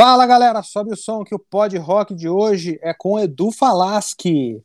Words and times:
Fala 0.00 0.26
galera, 0.26 0.62
sobe 0.62 0.92
o 0.92 0.96
som 0.96 1.24
que 1.24 1.34
o 1.34 1.40
pod 1.40 1.76
rock 1.76 2.14
de 2.14 2.28
hoje 2.28 2.78
é 2.80 2.94
com 2.94 3.18
Edu 3.18 3.50
Falaschi. 3.50 4.62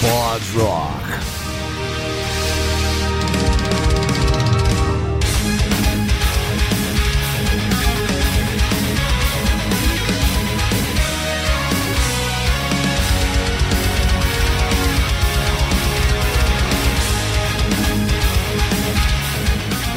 Pod 0.00 0.58
Rock. 0.58 0.97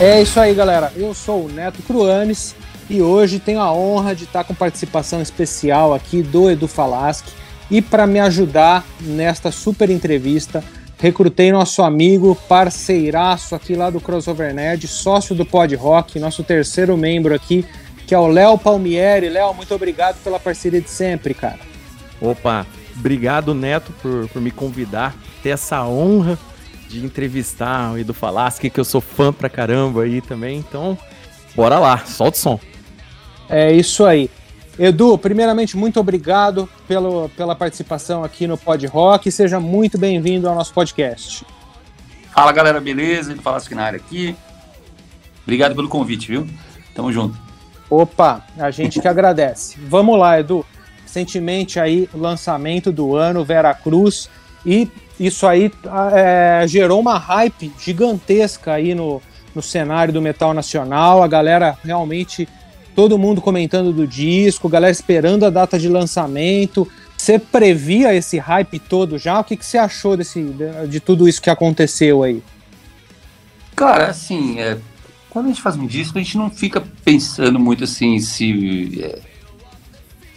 É 0.02 0.20
isso 0.20 0.40
aí, 0.40 0.56
galera. 0.56 0.92
Eu 0.96 1.14
sou 1.14 1.46
o 1.46 1.48
Neto 1.48 1.84
Cruanes 1.84 2.56
e 2.90 3.04
hoje 3.04 3.38
tenho 3.38 3.60
a 3.60 3.72
honra 3.72 4.16
de 4.16 4.24
estar 4.24 4.44
com 4.44 4.52
participação 4.52 5.22
especial 5.22 5.94
aqui 5.94 6.24
do 6.24 6.50
Edu 6.50 6.68
Falaschi. 6.68 7.32
E 7.70 7.84
para 7.84 8.08
me 8.08 8.20
ajudar 8.20 8.84
nesta 9.00 9.52
super 9.52 9.92
entrevista, 9.92 10.64
recrutei 10.98 11.52
nosso 11.52 11.84
amigo, 11.84 12.36
parceiraço 12.50 13.54
aqui 13.54 13.76
lá 13.76 13.92
do 13.92 14.02
Crossover 14.02 14.56
Nerd, 14.56 14.88
sócio 14.88 15.36
do 15.36 15.46
Pod 15.46 15.76
Rock, 15.76 16.18
nosso 16.18 16.44
terceiro 16.44 16.98
membro 16.98 17.36
aqui, 17.36 17.64
que 18.08 18.16
é 18.16 18.18
o 18.18 18.26
Léo 18.26 18.58
Palmieri. 18.58 19.30
Léo, 19.30 19.54
muito 19.54 19.76
obrigado 19.76 20.18
pela 20.24 20.40
parceria 20.40 20.82
de 20.82 20.90
sempre, 20.90 21.36
cara. 21.36 21.60
Opa, 22.20 22.66
obrigado 22.98 23.54
Neto 23.54 23.94
por, 24.02 24.28
por 24.30 24.42
me 24.42 24.50
convidar, 24.50 25.16
ter 25.44 25.50
essa 25.50 25.86
honra 25.86 26.40
de 26.92 27.06
entrevistar 27.06 27.94
o 27.94 27.98
Edu 27.98 28.14
Falaschi, 28.14 28.70
que 28.70 28.80
eu 28.80 28.86
sou 28.86 29.00
fã 29.00 29.32
pra 29.32 29.50
caramba 29.50 30.04
aí 30.04 30.22
também. 30.22 30.58
Então, 30.58 30.98
bora 31.56 31.80
lá, 31.80 32.00
solta 32.00 32.38
o 32.38 32.40
som. 32.40 32.60
É 33.50 33.72
isso 33.72 34.06
aí. 34.06 34.30
Edu, 34.78 35.18
primeiramente, 35.18 35.78
muito 35.78 36.00
obrigado 36.00 36.68
pelo, 36.88 37.30
pela 37.30 37.56
participação 37.56 38.24
aqui 38.24 38.48
no 38.48 38.58
Pod 38.58 38.86
Rock. 38.88 39.32
Seja 39.32 39.60
muito 39.60 39.98
bem-vindo 39.98 40.48
ao 40.48 40.56
nosso 40.56 40.74
podcast. 40.74 41.46
Fala 42.34 42.52
galera, 42.52 42.80
beleza? 42.80 43.32
Edu 43.32 43.42
Falaschi 43.42 43.76
na 43.76 43.84
área 43.84 43.98
aqui. 43.98 44.36
Obrigado 45.44 45.76
pelo 45.76 45.90
convite, 45.90 46.28
viu? 46.28 46.48
Tamo 46.96 47.12
junto. 47.12 47.38
Opa, 47.90 48.46
a 48.58 48.72
gente 48.72 49.00
que 49.00 49.08
agradece. 49.10 49.78
Vamos 49.88 50.18
lá, 50.18 50.40
Edu. 50.40 50.66
Recentemente 51.04 51.80
aí, 51.80 52.10
lançamento 52.14 52.92
do 52.92 53.16
ano, 53.16 53.44
Vera 53.44 53.74
Cruz. 53.74 54.30
E 54.66 54.90
isso 55.26 55.46
aí 55.46 55.72
é, 56.14 56.66
gerou 56.68 57.00
uma 57.00 57.18
hype 57.18 57.72
gigantesca 57.80 58.74
aí 58.74 58.96
no, 58.96 59.22
no 59.54 59.62
cenário 59.62 60.12
do 60.12 60.22
metal 60.22 60.54
nacional. 60.54 61.22
A 61.22 61.28
galera 61.28 61.78
realmente, 61.84 62.48
todo 62.96 63.20
mundo 63.20 63.40
comentando 63.40 63.94
do 63.94 64.08
disco, 64.08 64.68
galera 64.68 64.92
esperando 64.92 65.46
a 65.46 65.50
data 65.50 65.78
de 65.78 65.88
lançamento. 65.88 66.88
Você 67.16 67.38
previa 67.38 68.16
esse 68.16 68.40
hype 68.40 68.80
todo 68.80 69.20
já? 69.20 69.40
O 69.40 69.44
que, 69.44 69.56
que 69.56 69.66
você 69.66 69.78
achou 69.78 70.18
desse, 70.18 70.42
de, 70.42 70.88
de 70.88 71.00
tudo 71.00 71.30
isso 71.30 71.42
que 71.42 71.52
aconteceu 71.52 72.24
aí? 72.24 72.42
Cara, 73.76 74.08
assim, 74.08 74.60
é, 74.60 74.80
quando 75.30 75.46
a 75.46 75.50
gente 75.50 75.62
faz 75.62 75.76
um 75.76 75.86
disco, 75.86 76.18
a 76.18 76.22
gente 76.22 76.36
não 76.36 76.50
fica 76.50 76.84
pensando 77.06 77.60
muito 77.60 77.84
assim 77.84 78.18
se. 78.20 79.04
É, 79.04 79.20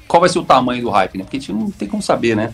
qual 0.07 0.21
vai 0.21 0.29
ser 0.29 0.39
o 0.39 0.45
tamanho 0.45 0.83
do 0.83 0.91
hype, 0.91 1.17
né? 1.17 1.25
Porque 1.25 1.39
a 1.39 1.41
gente 1.41 1.53
não 1.53 1.71
tem 1.71 1.89
como 1.89 2.03
saber, 2.03 2.37
né? 2.37 2.53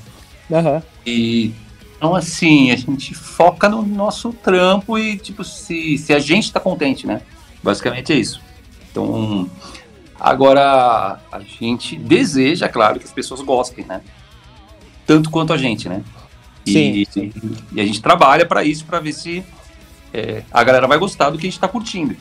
Uhum. 0.48 0.80
E 1.04 1.52
então, 2.00 2.14
assim, 2.14 2.70
a 2.70 2.76
gente 2.76 3.12
foca 3.14 3.68
no 3.68 3.82
nosso 3.82 4.32
trampo 4.32 4.98
e, 4.98 5.18
tipo, 5.18 5.44
se, 5.44 5.98
se 5.98 6.14
a 6.14 6.18
gente 6.18 6.50
tá 6.50 6.58
contente, 6.58 7.06
né? 7.06 7.20
Basicamente 7.62 8.10
é 8.10 8.16
isso. 8.16 8.40
Então, 8.90 9.50
agora, 10.18 11.20
a 11.30 11.40
gente 11.40 11.96
deseja, 11.96 12.70
claro, 12.70 12.98
que 12.98 13.04
as 13.04 13.12
pessoas 13.12 13.42
gostem, 13.42 13.84
né? 13.84 14.00
Tanto 15.06 15.28
quanto 15.28 15.52
a 15.52 15.58
gente, 15.58 15.90
né? 15.90 16.02
E, 16.64 16.72
sim, 16.72 17.04
sim. 17.04 17.32
e 17.70 17.78
a 17.78 17.84
gente 17.84 18.00
trabalha 18.00 18.46
para 18.46 18.64
isso, 18.64 18.86
para 18.86 18.98
ver 18.98 19.12
se 19.12 19.44
é, 20.10 20.42
a 20.50 20.64
galera 20.64 20.86
vai 20.86 20.96
gostar 20.96 21.28
do 21.28 21.36
que 21.36 21.46
a 21.46 21.50
gente 21.50 21.60
tá 21.60 21.68
curtindo. 21.68 22.16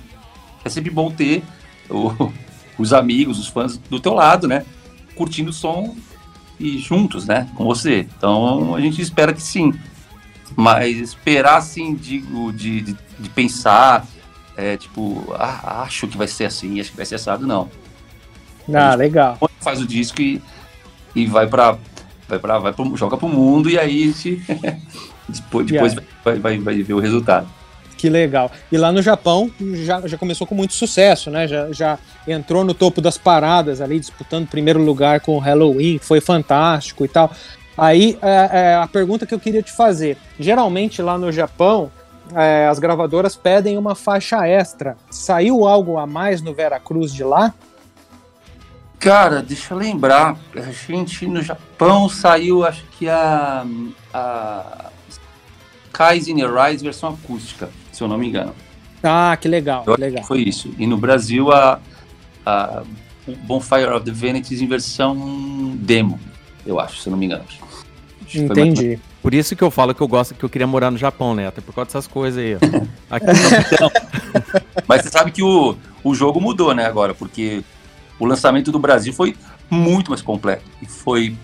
É 0.66 0.68
sempre 0.68 0.92
bom 0.92 1.10
ter 1.10 1.42
o, 1.90 2.34
os 2.78 2.92
amigos, 2.92 3.40
os 3.40 3.48
fãs 3.48 3.78
do 3.78 3.98
teu 3.98 4.14
lado, 4.14 4.46
né? 4.46 4.66
Curtindo 5.16 5.52
o 5.52 5.54
som 5.54 5.96
e 6.60 6.78
juntos, 6.78 7.26
né, 7.26 7.48
com 7.56 7.64
você. 7.66 8.08
Então 8.18 8.76
a 8.76 8.82
gente 8.82 9.02
espera 9.02 9.34
que 9.34 9.42
sim. 9.42 9.74
Mas 10.56 10.98
esperar 10.98 11.58
assim, 11.58 11.96
digo, 11.96 12.52
de, 12.52 12.82
de, 12.82 12.98
de 13.20 13.30
pensar, 13.30 14.06
é, 14.58 14.76
tipo, 14.76 15.34
ah, 15.36 15.84
acho 15.84 16.08
que 16.08 16.18
vai 16.18 16.28
ser 16.28 16.46
assim, 16.46 16.80
acho 16.80 16.92
que 16.92 16.98
vai 16.98 17.06
ser 17.06 17.16
assado, 17.16 17.48
não. 17.48 17.70
Ah, 18.74 18.96
legal. 18.96 19.38
Faz 19.62 19.80
o 19.80 19.88
disco 19.88 20.22
e, 20.22 20.42
e 21.16 21.26
vai 21.26 21.48
para 21.48 21.78
vai 22.28 22.40
para 22.40 22.60
vai 22.60 22.74
pro, 22.74 22.96
joga 22.96 23.18
pro 23.18 23.28
mundo 23.28 23.70
e 23.70 23.80
aí 23.80 24.04
a 24.04 24.06
gente, 24.08 24.36
depois, 25.28 25.66
depois 25.66 25.94
yeah. 25.94 26.02
vai, 26.24 26.40
vai, 26.40 26.58
vai 26.60 26.84
ver 26.84 26.94
o 26.94 27.00
resultado. 27.00 27.48
Que 28.00 28.10
legal. 28.10 28.50
E 28.72 28.78
lá 28.78 28.94
no 28.94 29.02
Japão 29.02 29.52
já, 29.84 30.08
já 30.08 30.18
começou 30.18 30.48
com 30.48 30.56
muito 30.56 30.74
sucesso, 30.74 31.30
né? 31.30 31.46
Já, 31.50 31.70
já 31.74 32.00
entrou 32.26 32.64
no 32.64 32.74
topo 32.74 33.02
das 33.02 33.18
paradas 33.18 33.82
ali, 33.82 34.00
disputando 34.00 34.48
primeiro 34.48 34.82
lugar 34.82 35.20
com 35.20 35.36
o 35.36 35.38
Halloween, 35.38 36.00
foi 36.02 36.22
fantástico 36.22 37.04
e 37.04 37.10
tal. 37.10 37.30
Aí 37.78 38.18
é, 38.22 38.50
é, 38.54 38.76
a 38.76 38.88
pergunta 38.88 39.26
que 39.26 39.34
eu 39.34 39.40
queria 39.40 39.62
te 39.62 39.74
fazer: 39.74 40.16
geralmente 40.40 41.02
lá 41.02 41.18
no 41.18 41.30
Japão, 41.30 41.92
é, 42.34 42.68
as 42.68 42.80
gravadoras 42.80 43.36
pedem 43.36 43.78
uma 43.78 43.96
faixa 43.96 44.48
extra. 44.48 44.96
Saiu 45.12 45.68
algo 45.68 45.98
a 45.98 46.08
mais 46.08 46.42
no 46.42 46.54
Veracruz 46.54 47.14
de 47.14 47.26
lá? 47.26 47.54
Cara, 48.98 49.42
deixa 49.42 49.74
eu 49.74 49.78
lembrar. 49.78 50.38
A 50.56 50.72
gente 50.72 51.28
no 51.28 51.42
Japão 51.42 52.08
saiu, 52.08 52.64
acho 52.64 52.86
que 52.98 53.10
a. 53.10 53.66
a 54.14 54.90
Kaizen 55.92 56.38
Rise 56.38 56.82
versão 56.82 57.10
acústica 57.10 57.70
se 58.00 58.04
eu 58.04 58.08
não 58.08 58.18
me 58.18 58.28
engano. 58.28 58.56
Ah, 59.04 59.38
que 59.40 59.48
legal, 59.48 59.84
que 59.84 60.00
legal. 60.00 60.24
Foi 60.24 60.40
isso. 60.40 60.74
E 60.78 60.88
no 60.88 60.98
Brasil, 60.98 61.52
a, 61.52 61.80
a 62.46 62.84
Bonfire 63.44 63.90
of 63.90 64.06
the 64.06 64.12
Vanities 64.12 64.62
em 64.62 64.68
versão 64.68 65.76
demo, 65.76 66.20
eu 66.66 66.80
acho, 66.80 67.02
se 67.02 67.08
eu 67.08 67.12
não 67.12 67.18
me 67.18 67.26
engano. 67.26 67.44
Entendi. 68.34 69.00
Por 69.22 69.34
isso 69.34 69.56
que 69.56 69.64
eu 69.64 69.70
falo 69.70 69.94
que 69.94 70.02
eu 70.02 70.08
gosto, 70.08 70.34
que 70.34 70.44
eu 70.44 70.50
queria 70.50 70.68
morar 70.68 70.92
no 70.92 70.98
Japão, 70.98 71.36
né? 71.36 71.48
Até 71.48 71.60
por 71.60 71.76
causa 71.76 71.88
dessas 71.88 72.08
coisas 72.08 72.42
aí. 72.42 72.54
Aqui 73.12 73.26
não. 73.82 73.92
Mas 74.88 75.02
você 75.02 75.10
sabe 75.10 75.32
que 75.32 75.44
o, 75.44 75.76
o 76.04 76.16
jogo 76.16 76.40
mudou, 76.40 76.74
né, 76.74 76.86
agora, 76.86 77.14
porque 77.14 77.64
o 78.18 78.26
lançamento 78.26 78.72
do 78.72 78.80
Brasil 78.80 79.12
foi 79.12 79.36
muito 79.70 80.12
mais 80.12 80.22
completo. 80.22 80.64
E 80.82 80.86
foi 80.86 81.36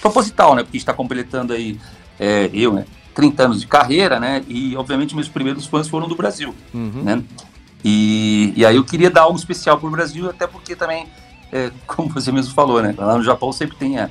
proposital, 0.00 0.54
né? 0.54 0.62
Porque 0.62 0.76
a 0.76 0.78
gente 0.78 0.82
está 0.82 0.92
completando 0.92 1.52
aí, 1.52 1.78
é, 2.20 2.48
eu, 2.52 2.72
né? 2.72 2.84
30 3.14 3.44
anos 3.44 3.60
de 3.60 3.66
carreira, 3.66 4.18
né? 4.18 4.42
E, 4.48 4.76
obviamente, 4.76 5.14
meus 5.14 5.28
primeiros 5.28 5.66
fãs 5.66 5.88
foram 5.88 6.08
do 6.08 6.14
Brasil, 6.14 6.54
uhum. 6.72 7.02
né? 7.02 7.22
E, 7.84 8.52
e 8.56 8.64
aí 8.64 8.76
eu 8.76 8.84
queria 8.84 9.10
dar 9.10 9.22
algo 9.22 9.38
especial 9.38 9.78
para 9.78 9.88
o 9.88 9.90
Brasil, 9.90 10.30
até 10.30 10.46
porque 10.46 10.76
também, 10.76 11.06
é, 11.50 11.70
como 11.86 12.08
você 12.08 12.30
mesmo 12.32 12.54
falou, 12.54 12.82
né? 12.82 12.94
Lá 12.96 13.16
no 13.16 13.22
Japão 13.22 13.52
sempre 13.52 13.76
tem 13.76 13.98
é, 13.98 14.10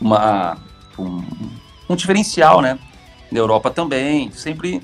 uma, 0.00 0.58
um, 0.98 1.22
um 1.88 1.96
diferencial, 1.96 2.60
né? 2.60 2.78
Na 3.30 3.38
Europa 3.38 3.70
também, 3.70 4.30
sempre 4.32 4.80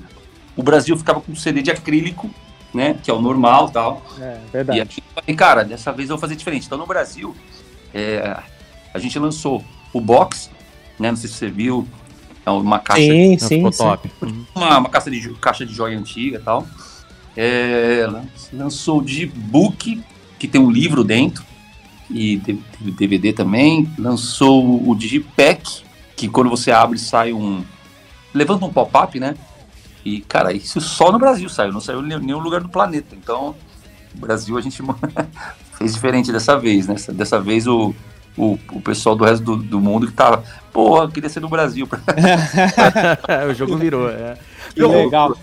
o 0.55 0.63
Brasil 0.63 0.97
ficava 0.97 1.19
com 1.19 1.35
CD 1.35 1.61
de 1.61 1.71
acrílico, 1.71 2.29
né? 2.73 2.97
Que 3.01 3.09
é 3.09 3.13
o 3.13 3.21
normal 3.21 3.69
tal. 3.69 4.01
É, 4.19 4.39
verdade. 4.51 4.79
E 4.79 4.81
aqui, 4.81 5.33
cara, 5.35 5.63
dessa 5.63 5.91
vez 5.91 6.09
eu 6.09 6.15
vou 6.15 6.21
fazer 6.21 6.35
diferente. 6.35 6.65
Então, 6.65 6.77
no 6.77 6.85
Brasil, 6.85 7.35
é, 7.93 8.37
a 8.93 8.99
gente 8.99 9.17
lançou 9.17 9.63
o 9.93 10.01
box, 10.01 10.49
né? 10.99 11.09
Não 11.09 11.17
sei 11.17 11.29
se 11.29 11.35
você 11.35 11.49
viu, 11.49 11.87
é 12.45 12.49
uma 12.49 12.79
caixa 12.79 13.01
sim, 13.01 13.37
sim, 13.39 13.69
top. 13.71 14.11
Uma, 14.53 14.77
uma 14.77 14.89
caixa, 14.89 15.09
de, 15.09 15.33
caixa 15.35 15.65
de 15.65 15.73
joia 15.73 15.97
antiga 15.97 16.37
e 16.37 16.41
tal. 16.41 16.67
É, 17.35 18.07
lançou 18.53 19.01
de 19.01 19.25
book, 19.25 20.01
que 20.37 20.47
tem 20.47 20.61
um 20.61 20.69
livro 20.69 21.03
dentro, 21.03 21.43
e 22.09 22.37
DVD 22.79 23.33
também. 23.33 23.91
Lançou 23.97 24.87
o 24.87 24.95
Digipack, 24.95 25.83
que 26.15 26.27
quando 26.27 26.49
você 26.49 26.71
abre 26.71 26.99
sai 26.99 27.33
um. 27.33 27.63
Levanta 28.33 28.65
um 28.65 28.71
pop-up, 28.71 29.19
né? 29.19 29.35
E, 30.03 30.21
cara, 30.21 30.53
isso 30.53 30.79
só 30.79 31.11
no 31.11 31.17
Brasil 31.17 31.49
saiu, 31.49 31.73
não 31.73 31.81
saiu 31.81 32.05
em 32.05 32.19
nenhum 32.19 32.39
lugar 32.39 32.61
do 32.61 32.69
planeta. 32.69 33.15
Então, 33.15 33.55
o 34.13 34.19
Brasil 34.19 34.55
a 34.55 34.61
gente 34.61 34.83
fez 35.73 35.95
diferente 35.95 36.31
dessa 36.31 36.59
vez, 36.59 36.85
né? 36.87 36.95
Dessa 37.13 37.41
vez 37.41 37.65
o, 37.65 37.95
o, 38.37 38.57
o 38.71 38.81
pessoal 38.81 39.15
do 39.15 39.23
resto 39.23 39.43
do, 39.43 39.57
do 39.57 39.79
mundo 39.79 40.07
que 40.07 40.13
tava, 40.13 40.43
porra, 40.71 41.09
queria 41.09 41.29
ser 41.29 41.39
do 41.39 41.49
Brasil. 41.49 41.87
o 43.49 43.53
jogo 43.53 43.77
virou, 43.77 44.09
é. 44.09 44.37
Que 44.73 44.85
legal. 44.85 45.37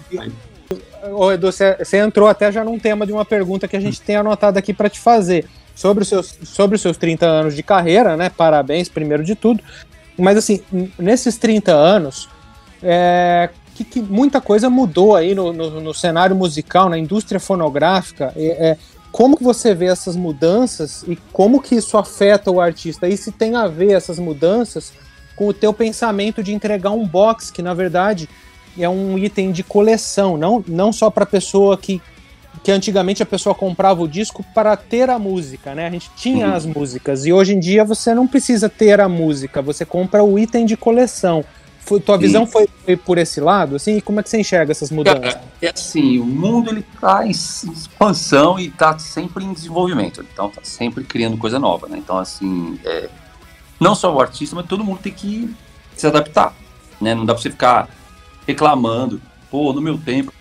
Ô, 1.12 1.32
Edu, 1.32 1.50
você 1.50 1.98
entrou 1.98 2.28
até 2.28 2.52
já 2.52 2.62
num 2.62 2.78
tema 2.78 3.04
de 3.06 3.12
uma 3.12 3.24
pergunta 3.24 3.66
que 3.66 3.76
a 3.76 3.80
gente 3.80 4.00
tem 4.00 4.16
anotado 4.16 4.58
aqui 4.58 4.72
para 4.72 4.88
te 4.88 5.00
fazer. 5.00 5.46
Sobre 5.74 6.02
os, 6.02 6.08
seus, 6.08 6.38
sobre 6.44 6.76
os 6.76 6.82
seus 6.82 6.98
30 6.98 7.24
anos 7.24 7.56
de 7.56 7.62
carreira, 7.62 8.14
né? 8.16 8.30
Parabéns, 8.30 8.88
primeiro 8.88 9.24
de 9.24 9.34
tudo. 9.34 9.62
Mas 10.18 10.36
assim, 10.36 10.60
nesses 10.98 11.38
30 11.38 11.72
anos, 11.72 12.28
é, 12.82 13.48
que, 13.74 13.82
que 13.82 14.02
muita 14.02 14.40
coisa 14.40 14.68
mudou 14.68 15.16
aí 15.16 15.34
no, 15.34 15.52
no, 15.52 15.80
no, 15.80 15.94
cenário 15.94 16.36
musical, 16.36 16.88
na 16.88 16.98
indústria 16.98 17.40
fonográfica. 17.40 18.32
É, 18.36 18.70
é, 18.70 18.78
como 19.12 19.36
que 19.36 19.44
você 19.44 19.74
vê 19.74 19.86
essas 19.86 20.16
mudanças 20.16 21.04
e 21.06 21.16
como 21.32 21.60
que 21.60 21.74
isso 21.74 21.98
afeta 21.98 22.50
o 22.50 22.60
artista? 22.60 23.06
E 23.06 23.16
se 23.16 23.30
tem 23.30 23.54
a 23.54 23.68
ver 23.68 23.92
essas 23.92 24.18
mudanças 24.18 24.92
com 25.36 25.46
o 25.48 25.52
teu 25.52 25.72
pensamento 25.72 26.42
de 26.42 26.54
entregar 26.54 26.90
um 26.90 27.06
box, 27.06 27.50
que 27.50 27.60
na 27.60 27.74
verdade 27.74 28.28
é 28.78 28.88
um 28.88 29.18
item 29.18 29.52
de 29.52 29.62
coleção, 29.62 30.38
não, 30.38 30.64
não 30.66 30.90
só 30.92 31.10
para 31.10 31.26
pessoa 31.26 31.76
que, 31.76 32.00
que 32.64 32.72
antigamente 32.72 33.22
a 33.22 33.26
pessoa 33.26 33.54
comprava 33.54 34.00
o 34.00 34.08
disco 34.08 34.42
para 34.54 34.74
ter 34.76 35.10
a 35.10 35.18
música, 35.18 35.74
né? 35.74 35.86
A 35.86 35.90
gente 35.90 36.10
tinha 36.16 36.48
uhum. 36.48 36.54
as 36.54 36.64
músicas 36.64 37.26
e 37.26 37.32
hoje 37.34 37.54
em 37.54 37.60
dia 37.60 37.84
você 37.84 38.14
não 38.14 38.26
precisa 38.26 38.68
ter 38.68 38.98
a 38.98 39.10
música, 39.10 39.60
você 39.60 39.84
compra 39.84 40.24
o 40.24 40.38
item 40.38 40.64
de 40.64 40.76
coleção. 40.76 41.44
Foi, 41.84 42.00
tua 42.00 42.16
visão 42.16 42.46
foi, 42.46 42.68
foi, 42.84 42.96
por 42.96 43.18
esse 43.18 43.40
lado, 43.40 43.76
assim? 43.76 43.96
E 43.96 44.00
como 44.00 44.20
é 44.20 44.22
que 44.22 44.30
você 44.30 44.38
enxerga 44.38 44.70
essas 44.70 44.90
mudanças? 44.90 45.34
É, 45.60 45.66
é 45.66 45.72
assim, 45.74 46.18
o 46.18 46.24
mundo 46.24 46.70
ele 46.70 46.80
está 46.94 47.26
em 47.26 47.30
expansão 47.30 48.58
e 48.58 48.68
está 48.68 48.96
sempre 48.98 49.44
em 49.44 49.52
desenvolvimento, 49.52 50.24
então 50.32 50.48
está 50.48 50.62
sempre 50.62 51.02
criando 51.02 51.36
coisa 51.36 51.58
nova, 51.58 51.88
né? 51.88 51.98
Então 51.98 52.18
assim, 52.18 52.78
é, 52.84 53.08
não 53.80 53.96
só 53.96 54.14
o 54.14 54.20
artista, 54.20 54.54
mas 54.54 54.66
todo 54.66 54.84
mundo 54.84 55.00
tem 55.02 55.12
que 55.12 55.52
se 55.96 56.06
adaptar, 56.06 56.54
né? 57.00 57.14
Não 57.14 57.26
dá 57.26 57.34
para 57.34 57.42
você 57.42 57.50
ficar 57.50 57.88
reclamando, 58.46 59.20
pô, 59.50 59.72
no 59.72 59.80
meu 59.80 59.98
tempo, 59.98 60.32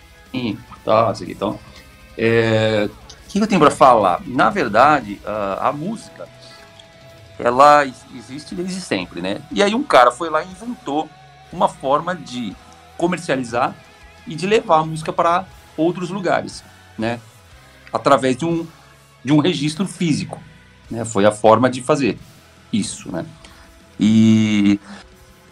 tá, 0.86 1.10
assim, 1.10 1.26
então, 1.30 1.60
é, 2.16 2.88
o 3.26 3.30
que 3.30 3.40
eu 3.40 3.48
tenho 3.48 3.60
para 3.60 3.72
falar? 3.72 4.22
Na 4.28 4.52
verdade, 4.52 5.20
a, 5.26 5.70
a 5.70 5.74
música, 5.74 6.28
ela 7.40 7.84
existe 8.16 8.54
desde 8.54 8.80
sempre, 8.80 9.22
né? 9.22 9.42
E 9.52 9.64
aí 9.64 9.74
um 9.74 9.84
cara 9.84 10.12
foi 10.12 10.30
lá 10.30 10.44
e 10.44 10.48
inventou 10.48 11.10
uma 11.51 11.68
forma 11.68 12.15
de 12.15 12.56
comercializar 12.98 13.75
e 14.27 14.36
de 14.36 14.45
levar 14.45 14.80
a 14.80 14.86
música 14.86 15.12
para 15.12 15.45
outros 15.75 16.09
lugares, 16.09 16.63
né? 16.98 17.19
Através 17.92 18.38
de 18.38 18.45
um, 18.45 18.65
de 19.24 19.33
um 19.33 19.39
registro 19.39 19.88
físico, 19.88 20.39
né? 20.89 21.03
Foi 21.06 21.25
a 21.25 21.31
forma 21.31 21.69
de 21.69 21.81
fazer 21.81 22.18
isso, 22.71 23.12
né? 23.12 23.25
E 24.00 24.80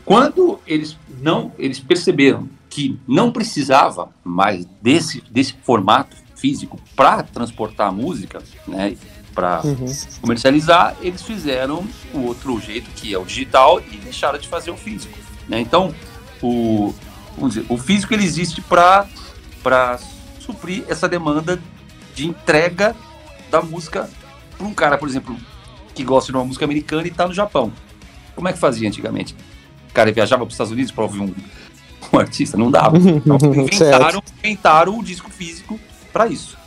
quando 0.06 0.60
eles 0.66 0.98
não, 1.22 1.52
eles 1.58 1.80
perceberam 1.80 2.48
que 2.70 3.00
não 3.08 3.32
precisava 3.32 4.10
mais 4.24 4.66
desse, 4.82 5.22
desse 5.30 5.54
formato 5.64 6.16
físico 6.36 6.80
para 6.96 7.24
transportar 7.24 7.90
a 7.90 7.92
música, 7.92 8.42
né? 8.68 8.96
Para 9.34 9.62
uhum. 9.64 9.86
comercializar, 10.22 10.96
eles 11.02 11.22
fizeram 11.22 11.88
o 12.14 12.20
outro 12.22 12.60
jeito 12.60 12.90
que 12.92 13.14
é 13.14 13.18
o 13.18 13.26
digital 13.26 13.80
e 13.80 13.98
deixaram 13.98 14.38
de 14.38 14.48
fazer 14.48 14.72
o 14.72 14.78
físico. 14.78 15.18
Né? 15.50 15.60
Então, 15.60 15.94
o, 16.42 16.94
vamos 17.36 17.56
dizer, 17.56 17.66
o 17.68 17.78
físico 17.78 18.14
ele 18.14 18.24
existe 18.24 18.62
para 18.62 19.08
suprir 20.40 20.86
essa 20.88 21.10
demanda 21.10 21.60
de 22.16 22.28
entrega 22.28 22.96
da 23.50 23.62
música 23.62 24.10
para 24.58 24.68
um 24.68 24.74
cara, 24.74 24.98
por 24.98 25.10
exemplo, 25.10 25.36
que 25.96 26.04
gosta 26.04 26.32
de 26.32 26.38
uma 26.38 26.46
música 26.46 26.66
americana 26.66 27.08
e 27.08 27.10
está 27.10 27.28
no 27.28 27.34
Japão. 27.34 27.74
Como 28.36 28.48
é 28.48 28.54
que 28.54 28.60
fazia 28.60 28.88
antigamente? 28.88 29.36
O 29.90 29.94
cara 29.94 30.12
viajava 30.12 30.44
para 30.44 30.50
os 30.50 30.54
Estados 30.54 30.72
Unidos 30.72 30.92
para 30.92 31.04
ouvir 31.04 31.20
um, 31.20 31.34
um, 32.14 32.20
artista? 32.20 32.56
Não 32.56 32.70
dava. 32.70 32.98
Então, 33.02 33.38
inventaram, 33.54 34.24
inventaram 34.38 35.00
o 35.00 35.04
disco 35.04 35.30
físico 35.32 35.80
para 36.14 36.28
isso. 36.28 36.58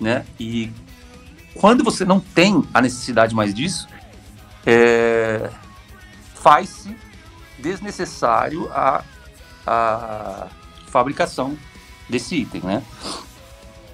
Né? 0.00 0.24
E 0.38 0.70
quando 1.54 1.82
você 1.82 2.04
não 2.04 2.20
tem 2.20 2.62
a 2.74 2.82
necessidade 2.82 3.34
mais 3.34 3.54
disso, 3.54 3.88
é, 4.66 5.48
faz-se 6.34 6.94
desnecessário 7.58 8.70
a, 8.72 9.02
a 9.66 10.46
fabricação 10.86 11.56
desse 12.08 12.36
item, 12.36 12.60
né? 12.62 12.82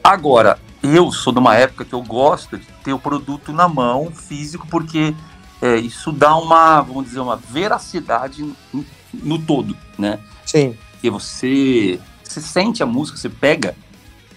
Agora, 0.03 0.59
eu 0.83 1.13
sou 1.13 1.33
de 1.33 1.39
uma 1.39 1.57
época 1.57 1.85
que 1.85 1.93
eu 1.93 2.03
gosto 2.03 2.59
de 2.59 2.67
ter 2.85 2.93
o 2.93 2.99
produto 2.99 3.53
na 3.53 3.69
mão, 3.69 4.11
físico, 4.11 4.67
porque 4.67 5.15
é, 5.61 5.77
isso 5.77 6.11
dá 6.11 6.37
uma, 6.37 6.81
vamos 6.81 7.05
dizer, 7.05 7.21
uma 7.21 7.37
veracidade 7.37 8.43
no, 8.73 8.85
no 9.13 9.39
todo, 9.39 9.77
né? 9.97 10.19
Sim. 10.45 10.77
Porque 10.93 11.09
você, 11.09 12.01
você 12.23 12.41
sente 12.41 12.83
a 12.83 12.87
música, 12.87 13.17
você 13.17 13.29
pega 13.29 13.77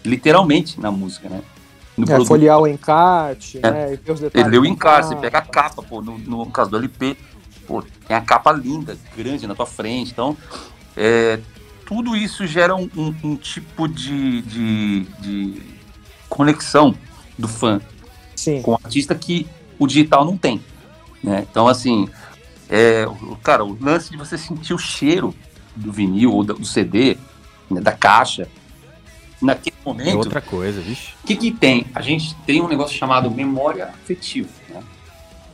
literalmente 0.04 0.80
na 0.80 0.92
música, 0.92 1.28
né? 1.28 1.42
No 1.98 2.06
é, 2.12 2.26
folhear 2.26 2.60
o 2.60 2.68
encarte, 2.68 3.60
é. 3.64 3.72
né? 3.72 4.00
Ele 4.34 4.50
leu 4.50 4.62
o 4.62 4.66
encarte, 4.66 5.10
você 5.10 5.16
pega 5.16 5.40
a 5.40 5.42
capa, 5.42 5.82
pô, 5.82 6.02
no, 6.02 6.18
no 6.20 6.46
caso 6.52 6.70
do 6.70 6.78
LP, 6.78 7.18
pô, 7.68 7.84
tem 8.08 8.16
a 8.16 8.22
capa 8.22 8.52
linda, 8.52 8.98
grande 9.16 9.48
na 9.48 9.56
tua 9.56 9.66
frente. 9.66 10.12
Então, 10.12 10.38
é, 10.96 11.40
tudo 11.86 12.16
isso 12.16 12.46
gera 12.48 12.76
um, 12.76 12.90
um, 12.96 13.16
um 13.24 13.36
tipo 13.36 13.88
de, 13.88 14.42
de, 14.42 15.00
de, 15.20 15.62
conexão 16.30 16.96
do 17.38 17.48
fã 17.48 17.80
Sim. 18.36 18.62
com 18.62 18.72
o 18.72 18.74
artista 18.76 19.14
que 19.16 19.48
o 19.78 19.88
digital 19.88 20.26
não 20.26 20.38
tem. 20.38 20.62
Né? 21.24 21.46
Então, 21.50 21.68
assim, 21.68 22.10
é, 22.70 23.06
cara, 23.44 23.64
o 23.64 23.78
lance 23.80 24.10
de 24.10 24.18
você 24.18 24.38
sentir 24.38 24.74
o 24.74 24.78
cheiro 24.78 25.34
do 25.76 25.92
vinil 25.92 26.32
ou 26.32 26.44
do 26.44 26.66
CD, 26.66 27.18
né, 27.70 27.82
da 27.82 27.92
caixa, 27.92 28.48
naquele 29.42 29.76
momento. 29.86 30.10
É 30.10 30.16
outra 30.16 30.42
coisa, 30.42 30.82
vixe. 30.82 31.14
O 31.24 31.28
que, 31.28 31.36
que 31.36 31.52
tem? 31.52 31.86
A 31.94 32.02
gente 32.02 32.36
tem 32.46 32.62
um 32.62 32.68
negócio 32.68 32.98
chamado 32.98 33.30
memória 33.30 33.86
afetiva. 33.88 34.50
Né? 34.70 34.82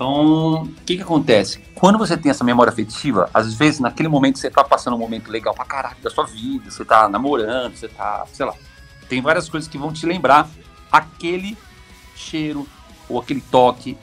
Então, 0.02 0.64
o 0.64 0.68
que, 0.84 0.96
que 0.98 1.04
acontece? 1.04 1.60
Quando 1.76 2.00
você 2.00 2.18
tem 2.18 2.32
essa 2.32 2.44
memória 2.44 2.74
afetiva, 2.74 3.30
às 3.32 3.54
vezes 3.54 3.80
naquele 3.80 4.10
momento 4.10 4.40
você 4.40 4.50
tá 4.50 4.64
passando 4.64 4.96
um 4.96 5.00
momento 5.00 5.30
legal 5.30 5.54
pra 5.54 5.64
caralho 5.64 5.98
da 6.02 6.10
sua 6.10 6.26
vida, 6.26 6.72
você 6.72 6.84
tá 6.84 7.08
namorando, 7.08 7.76
você 7.76 7.88
tá, 7.88 8.26
sei 8.34 8.48
lá. 8.48 8.56
Tem 9.08 9.22
várias 9.22 9.48
coisas 9.48 9.70
que 9.70 9.78
vão 9.78 9.94
te 9.94 10.08
lembrar 10.08 10.50
aquele 10.92 11.56
cheiro, 12.16 12.68
ou 13.08 13.20
aquele 13.20 13.42
toque, 13.42 13.96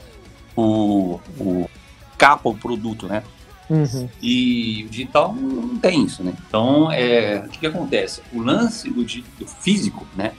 o, 0.55 1.19
o 1.37 1.69
capa, 2.17 2.47
o 2.47 2.55
produto, 2.55 3.05
né? 3.05 3.21
Uhum. 3.69 4.07
E 4.21 4.85
o 4.85 4.89
digital 4.89 5.35
não 5.35 5.77
tem 5.77 6.05
isso, 6.05 6.23
né? 6.23 6.33
Então, 6.47 6.89
é, 6.89 7.43
o 7.45 7.49
que, 7.49 7.59
que 7.59 7.67
acontece? 7.67 8.21
O 8.31 8.41
lance 8.41 8.89
do, 8.89 9.03
do 9.03 9.47
físico, 9.47 10.07
né? 10.15 10.31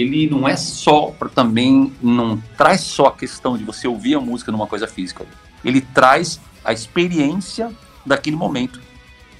Ele 0.00 0.28
não 0.28 0.46
é 0.46 0.56
só 0.56 1.10
para 1.10 1.28
também 1.28 1.92
não 2.02 2.36
traz 2.56 2.80
só 2.82 3.06
a 3.06 3.12
questão 3.12 3.56
de 3.56 3.64
você 3.64 3.88
ouvir 3.88 4.14
a 4.14 4.20
música 4.20 4.52
numa 4.52 4.66
coisa 4.66 4.86
física. 4.86 5.24
Ele 5.64 5.80
traz 5.80 6.40
a 6.64 6.72
experiência 6.72 7.72
daquele 8.04 8.36
momento, 8.36 8.80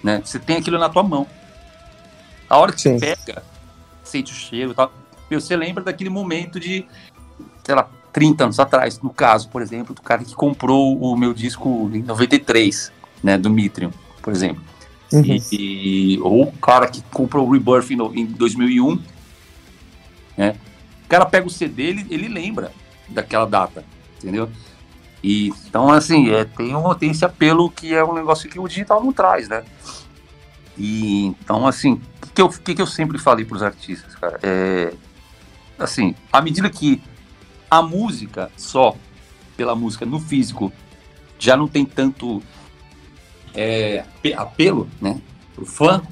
né? 0.03 0.23
Você 0.25 0.39
tem 0.39 0.57
aquilo 0.57 0.79
na 0.79 0.89
tua 0.89 1.03
mão. 1.03 1.27
A 2.49 2.59
hora 2.59 2.73
que 2.73 2.81
Sim. 2.81 2.99
você 2.99 3.17
pega, 3.17 3.43
sente 4.05 4.33
o 4.33 4.35
cheiro 4.35 4.73
e 4.73 4.75
tal, 4.75 4.93
você 5.31 5.57
lembra 5.57 5.83
daquele 5.83 6.11
momento 6.11 6.61
de, 6.61 6.87
sei 7.65 7.75
lá, 7.75 7.89
30 8.13 8.45
anos 8.45 8.61
atrás, 8.61 9.01
no 9.01 9.11
caso, 9.11 9.49
por 9.49 9.61
exemplo, 9.61 9.95
do 9.95 10.01
cara 10.01 10.25
que 10.25 10.35
comprou 10.35 10.99
o 10.99 11.17
meu 11.17 11.35
disco 11.35 11.91
em 11.93 12.03
93, 12.03 12.93
né, 13.23 13.37
do 13.37 13.51
Mitrium, 13.51 13.91
por 14.23 14.33
exemplo. 14.33 14.63
Uhum. 15.13 15.23
E, 15.23 16.15
e, 16.15 16.21
ou 16.21 16.45
o 16.45 16.53
cara 16.53 16.89
que 16.89 17.03
comprou 17.13 17.47
o 17.47 17.53
Rebirth 17.53 17.91
em, 17.91 18.21
em 18.21 18.27
2001 18.27 18.99
né? 20.37 20.57
O 21.05 21.09
cara 21.09 21.25
pega 21.25 21.47
o 21.47 21.51
CD, 21.51 21.85
ele, 21.85 22.07
ele 22.11 22.29
lembra 22.29 22.73
daquela 23.09 23.47
data, 23.47 23.85
entendeu? 24.19 24.51
E, 25.23 25.49
então, 25.67 25.91
assim, 25.91 26.31
é, 26.31 26.45
tem, 26.45 26.75
um, 26.75 26.95
tem 26.95 27.11
esse 27.11 27.25
apelo 27.25 27.71
que 27.71 27.95
é 27.95 28.05
um 28.05 28.13
negócio 28.13 28.49
que 28.49 28.59
o 28.59 28.69
digital 28.69 29.03
não 29.03 29.13
traz, 29.13 29.49
né? 29.49 29.65
E, 30.77 31.27
então, 31.27 31.67
assim, 31.67 32.01
o 32.23 32.27
que, 32.33 32.43
eu, 32.43 32.49
que, 32.49 32.75
que 32.75 32.83
eu 32.83 32.87
sempre 32.87 33.19
falei 33.19 33.45
para 33.45 33.57
os 33.57 33.63
artistas, 33.63 34.15
cara? 34.15 34.39
É, 34.43 34.93
assim, 35.79 36.15
à 36.33 36.41
medida 36.41 36.69
que 36.69 37.03
a 37.71 37.83
música 37.83 38.51
só, 38.57 38.95
pela 39.57 39.75
música 39.75 40.05
no 40.05 40.21
físico, 40.21 40.73
já 41.39 41.57
não 41.57 41.67
tem 41.67 41.85
tanto 41.85 42.43
é, 43.55 44.05
apelo, 44.37 44.89
né, 45.01 45.21
pro 45.55 45.65
fã, 45.67 46.03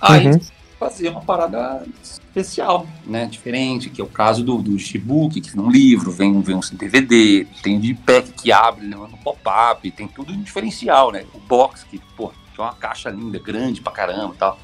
aí 0.00 0.28
uhum. 0.28 0.40
Fazer 0.78 1.08
uma 1.08 1.22
parada 1.22 1.86
especial, 2.02 2.86
né, 3.06 3.26
diferente, 3.26 3.88
que 3.88 4.00
é 4.00 4.04
o 4.04 4.08
caso 4.08 4.44
do, 4.44 4.58
do 4.58 4.78
Shibuki, 4.78 5.40
que 5.40 5.56
num 5.56 5.70
livro 5.70 6.10
vem, 6.10 6.40
vem 6.42 6.56
um 6.56 6.60
DVD, 6.72 7.46
tem 7.62 7.78
o 7.78 7.80
de 7.80 7.94
pack 7.94 8.32
que 8.32 8.52
abre 8.52 8.86
no 8.86 9.08
pop-up, 9.24 9.90
tem 9.90 10.06
tudo 10.06 10.32
um 10.32 10.42
diferencial, 10.42 11.10
né, 11.10 11.24
o 11.32 11.38
box, 11.38 11.84
que, 11.84 11.98
pô, 12.16 12.28
que 12.28 12.60
é 12.60 12.62
uma 12.62 12.74
caixa 12.74 13.08
linda, 13.08 13.38
grande 13.38 13.80
pra 13.80 13.92
caramba 13.92 14.34
e 14.34 14.38
tal. 14.38 14.58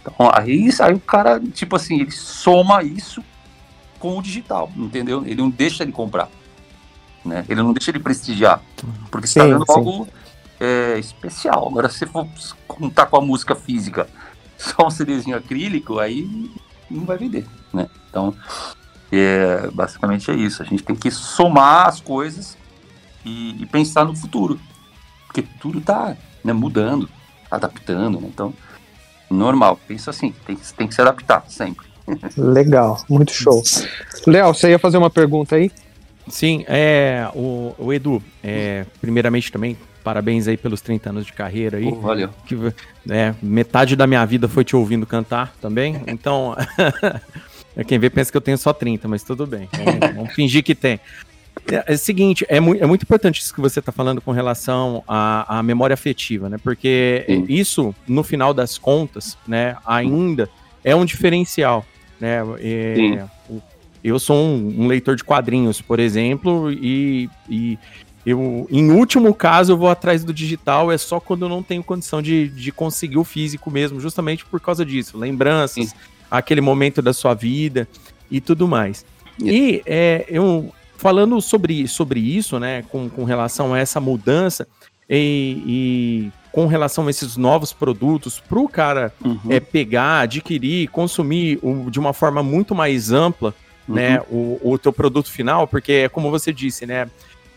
Então, 0.00 0.30
aí, 0.32 0.70
aí 0.80 0.94
o 0.94 1.00
cara, 1.00 1.40
tipo 1.40 1.76
assim, 1.76 2.00
ele 2.00 2.12
soma 2.12 2.82
isso 2.82 3.22
com 3.98 4.16
o 4.16 4.22
digital, 4.22 4.70
entendeu? 4.76 5.22
Ele 5.26 5.42
não 5.42 5.50
deixa 5.50 5.84
de 5.84 5.92
comprar, 5.92 6.28
né, 7.24 7.44
ele 7.48 7.60
não 7.60 7.72
deixa 7.72 7.92
de 7.92 7.98
prestigiar, 7.98 8.62
porque 9.10 9.26
está 9.26 9.44
dando 9.44 9.66
sim. 9.66 9.72
algo 9.72 10.08
é, 10.60 10.96
especial. 10.98 11.66
Agora, 11.68 11.88
se 11.88 12.06
for 12.06 12.26
contar 12.68 13.06
com 13.06 13.16
a 13.16 13.20
música 13.20 13.56
física, 13.56 14.08
só 14.76 14.86
um 14.86 14.90
CDzinho 14.90 15.36
acrílico, 15.36 15.98
aí 15.98 16.50
não 16.90 17.04
vai 17.04 17.16
vender, 17.16 17.46
né? 17.72 17.88
Então, 18.08 18.34
é, 19.10 19.68
basicamente 19.72 20.30
é 20.30 20.34
isso. 20.34 20.62
A 20.62 20.66
gente 20.66 20.82
tem 20.82 20.94
que 20.94 21.10
somar 21.10 21.88
as 21.88 22.00
coisas 22.00 22.58
e, 23.24 23.62
e 23.62 23.66
pensar 23.66 24.04
no 24.04 24.14
futuro, 24.14 24.60
porque 25.26 25.42
tudo 25.60 25.78
está 25.78 26.16
né, 26.44 26.52
mudando, 26.52 27.08
adaptando, 27.50 28.20
né? 28.20 28.28
Então, 28.28 28.52
Normal, 29.30 29.78
pensa 29.86 30.10
assim, 30.10 30.34
tem, 30.44 30.56
tem 30.76 30.88
que 30.88 30.94
se 30.94 31.00
adaptar 31.00 31.44
sempre. 31.48 31.86
Legal, 32.36 33.00
muito 33.08 33.32
show. 33.32 33.62
Léo, 34.26 34.52
você 34.52 34.70
ia 34.70 34.78
fazer 34.78 34.98
uma 34.98 35.08
pergunta 35.08 35.54
aí? 35.54 35.70
Sim, 36.28 36.64
é, 36.66 37.28
o, 37.34 37.72
o 37.78 37.92
Edu, 37.92 38.20
é, 38.42 38.84
primeiramente 39.00 39.52
também, 39.52 39.78
parabéns 40.02 40.48
aí 40.48 40.56
pelos 40.56 40.80
30 40.80 41.10
anos 41.10 41.26
de 41.26 41.32
carreira 41.32 41.78
aí. 41.78 41.84
Pô, 41.84 42.00
valeu. 42.00 42.30
Que, 42.46 42.56
é, 43.08 43.34
metade 43.42 43.96
da 43.96 44.06
minha 44.06 44.24
vida 44.24 44.48
foi 44.48 44.64
te 44.64 44.74
ouvindo 44.76 45.06
cantar 45.06 45.54
também, 45.60 46.02
então. 46.06 46.56
quem 47.86 47.98
vê 47.98 48.10
pensa 48.10 48.30
que 48.30 48.36
eu 48.36 48.40
tenho 48.40 48.58
só 48.58 48.72
30, 48.72 49.08
mas 49.08 49.22
tudo 49.22 49.46
bem. 49.46 49.68
Vamos, 49.72 50.14
vamos 50.16 50.34
fingir 50.34 50.62
que 50.62 50.74
tem. 50.74 51.00
É, 51.70 51.92
é 51.92 51.94
o 51.94 51.98
seguinte, 51.98 52.44
é, 52.48 52.60
mu 52.60 52.74
é, 52.74 52.86
muito 52.86 53.02
importante 53.02 53.40
isso 53.40 53.54
que 53.54 53.60
você 53.60 53.80
está 53.80 53.92
falando 53.92 54.20
com 54.20 54.32
relação 54.32 55.02
à, 55.06 55.58
à, 55.58 55.62
memória 55.62 55.94
afetiva, 55.94 56.48
né? 56.48 56.58
Porque 56.62 57.24
Sim. 57.26 57.44
isso, 57.48 57.94
no 58.06 58.22
final 58.22 58.54
das 58.54 58.78
contas, 58.78 59.36
né, 59.46 59.76
ainda 59.84 60.48
é 60.84 60.94
um 60.94 61.04
diferencial, 61.04 61.84
né? 62.20 62.38
É, 62.58 63.24
eu 64.02 64.18
sou 64.18 64.36
um, 64.36 64.82
um, 64.82 64.86
leitor 64.86 65.14
de 65.14 65.22
quadrinhos, 65.22 65.80
por 65.80 66.00
exemplo, 66.00 66.72
e, 66.72 67.28
e, 67.48 67.78
eu, 68.24 68.66
em 68.70 68.90
último 68.90 69.34
caso, 69.34 69.72
eu 69.72 69.76
vou 69.76 69.88
atrás 69.88 70.22
do 70.24 70.32
digital, 70.32 70.92
é 70.92 70.98
só 70.98 71.18
quando 71.18 71.46
eu 71.46 71.48
não 71.48 71.62
tenho 71.62 71.82
condição 71.82 72.20
de, 72.20 72.48
de 72.48 72.70
conseguir 72.70 73.16
o 73.16 73.24
físico 73.24 73.70
mesmo, 73.70 73.98
justamente 74.00 74.44
por 74.44 74.60
causa 74.60 74.84
disso. 74.84 75.16
Lembranças, 75.16 75.88
Sim. 75.88 75.96
aquele 76.30 76.60
momento 76.60 77.00
da 77.00 77.12
sua 77.12 77.32
vida 77.32 77.88
e 78.30 78.40
tudo 78.40 78.68
mais. 78.68 79.06
E 79.42 79.82
é, 79.86 80.26
eu, 80.28 80.72
falando 80.96 81.40
sobre, 81.40 81.88
sobre 81.88 82.20
isso, 82.20 82.58
né, 82.58 82.82
com, 82.90 83.08
com 83.08 83.24
relação 83.24 83.72
a 83.72 83.78
essa 83.78 83.98
mudança 83.98 84.68
e, 85.08 85.62
e 85.66 86.32
com 86.52 86.66
relação 86.66 87.06
a 87.06 87.10
esses 87.10 87.38
novos 87.38 87.72
produtos, 87.72 88.38
para 88.38 88.58
o 88.58 88.68
cara 88.68 89.14
uhum. 89.24 89.38
é, 89.48 89.60
pegar, 89.60 90.20
adquirir, 90.20 90.88
consumir 90.88 91.58
o, 91.62 91.90
de 91.90 91.98
uma 91.98 92.12
forma 92.12 92.42
muito 92.42 92.74
mais 92.74 93.12
ampla, 93.12 93.54
uhum. 93.88 93.94
né, 93.94 94.20
o, 94.30 94.60
o 94.62 94.78
teu 94.78 94.92
produto 94.92 95.30
final, 95.30 95.66
porque 95.66 95.92
é 95.92 96.08
como 96.08 96.30
você 96.30 96.52
disse, 96.52 96.84
né, 96.84 97.08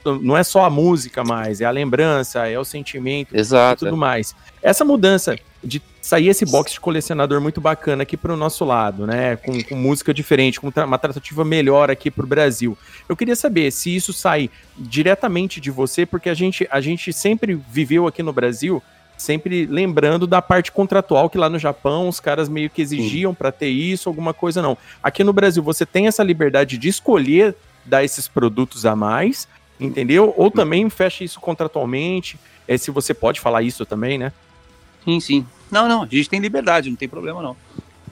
não 0.06 0.36
é 0.36 0.44
só 0.44 0.66
a 0.66 0.70
música 0.70 1.24
mais, 1.24 1.62
é 1.62 1.66
a 1.66 1.72
lembrança, 1.72 2.48
é 2.48 2.58
o 2.60 2.66
sentimento 2.66 3.36
Exato, 3.36 3.86
e 3.86 3.90
tudo 3.90 3.96
é. 3.96 4.00
mais. 4.00 4.36
Essa 4.62 4.84
mudança 4.84 5.38
de 5.64 5.82
sair 6.02 6.28
esse 6.28 6.46
box 6.46 6.74
de 6.74 6.80
colecionador 6.80 7.40
muito 7.40 7.62
bacana 7.62 8.04
aqui 8.04 8.18
para 8.18 8.34
o 8.34 8.38
nosso 8.38 8.66
lado, 8.66 9.08
né? 9.08 9.38
Com, 9.38 9.64
com 9.64 9.76
música 9.76 10.14
diferente, 10.14 10.60
com 10.60 10.68
uma 10.68 10.98
tratativa 10.98 11.46
melhor 11.46 11.90
aqui 11.90 12.12
para 12.12 12.26
o 12.26 12.28
Brasil. 12.28 12.78
Eu 13.08 13.16
queria 13.16 13.36
saber 13.36 13.72
se 13.72 13.96
isso 13.96 14.12
sai 14.12 14.50
diretamente 14.78 15.62
de 15.62 15.72
você, 15.72 16.06
porque 16.06 16.30
a 16.30 16.34
gente, 16.34 16.68
a 16.70 16.82
gente 16.82 17.14
sempre 17.14 17.60
viveu 17.70 18.06
aqui 18.08 18.22
no 18.22 18.34
Brasil 18.34 18.84
sempre 19.16 19.66
lembrando 19.66 20.28
da 20.28 20.42
parte 20.42 20.72
contratual 20.72 21.30
que 21.30 21.38
lá 21.38 21.50
no 21.50 21.60
Japão 21.60 22.10
os 22.10 22.20
caras 22.20 22.50
meio 22.50 22.70
que 22.70 22.82
exigiam 22.82 23.34
para 23.34 23.52
ter 23.52 23.70
isso, 23.70 24.10
alguma 24.10 24.34
coisa 24.34 24.62
não. 24.62 24.78
Aqui 25.02 25.24
no 25.24 25.32
Brasil 25.32 25.64
você 25.64 25.86
tem 25.86 26.08
essa 26.08 26.24
liberdade 26.24 26.78
de 26.78 26.90
escolher 26.90 27.56
dar 27.86 28.04
esses 28.04 28.28
produtos 28.28 28.86
a 28.86 28.96
mais, 28.96 29.48
entendeu? 29.80 30.34
Ou 30.38 30.50
também 30.52 30.90
fecha 30.90 31.24
isso 31.24 31.40
contratualmente, 31.40 32.40
é, 32.68 32.78
se 32.78 32.92
você 32.92 33.14
pode 33.14 33.40
falar 33.40 33.62
isso 33.62 33.86
também, 33.86 34.18
né? 34.18 34.32
Sim, 35.04 35.20
sim. 35.20 35.46
Não, 35.70 35.88
não, 35.88 36.04
a 36.04 36.08
gente 36.08 36.30
tem 36.30 36.40
liberdade, 36.40 36.90
não 36.90 36.96
tem 36.96 37.10
problema 37.10 37.42
não. 37.42 37.58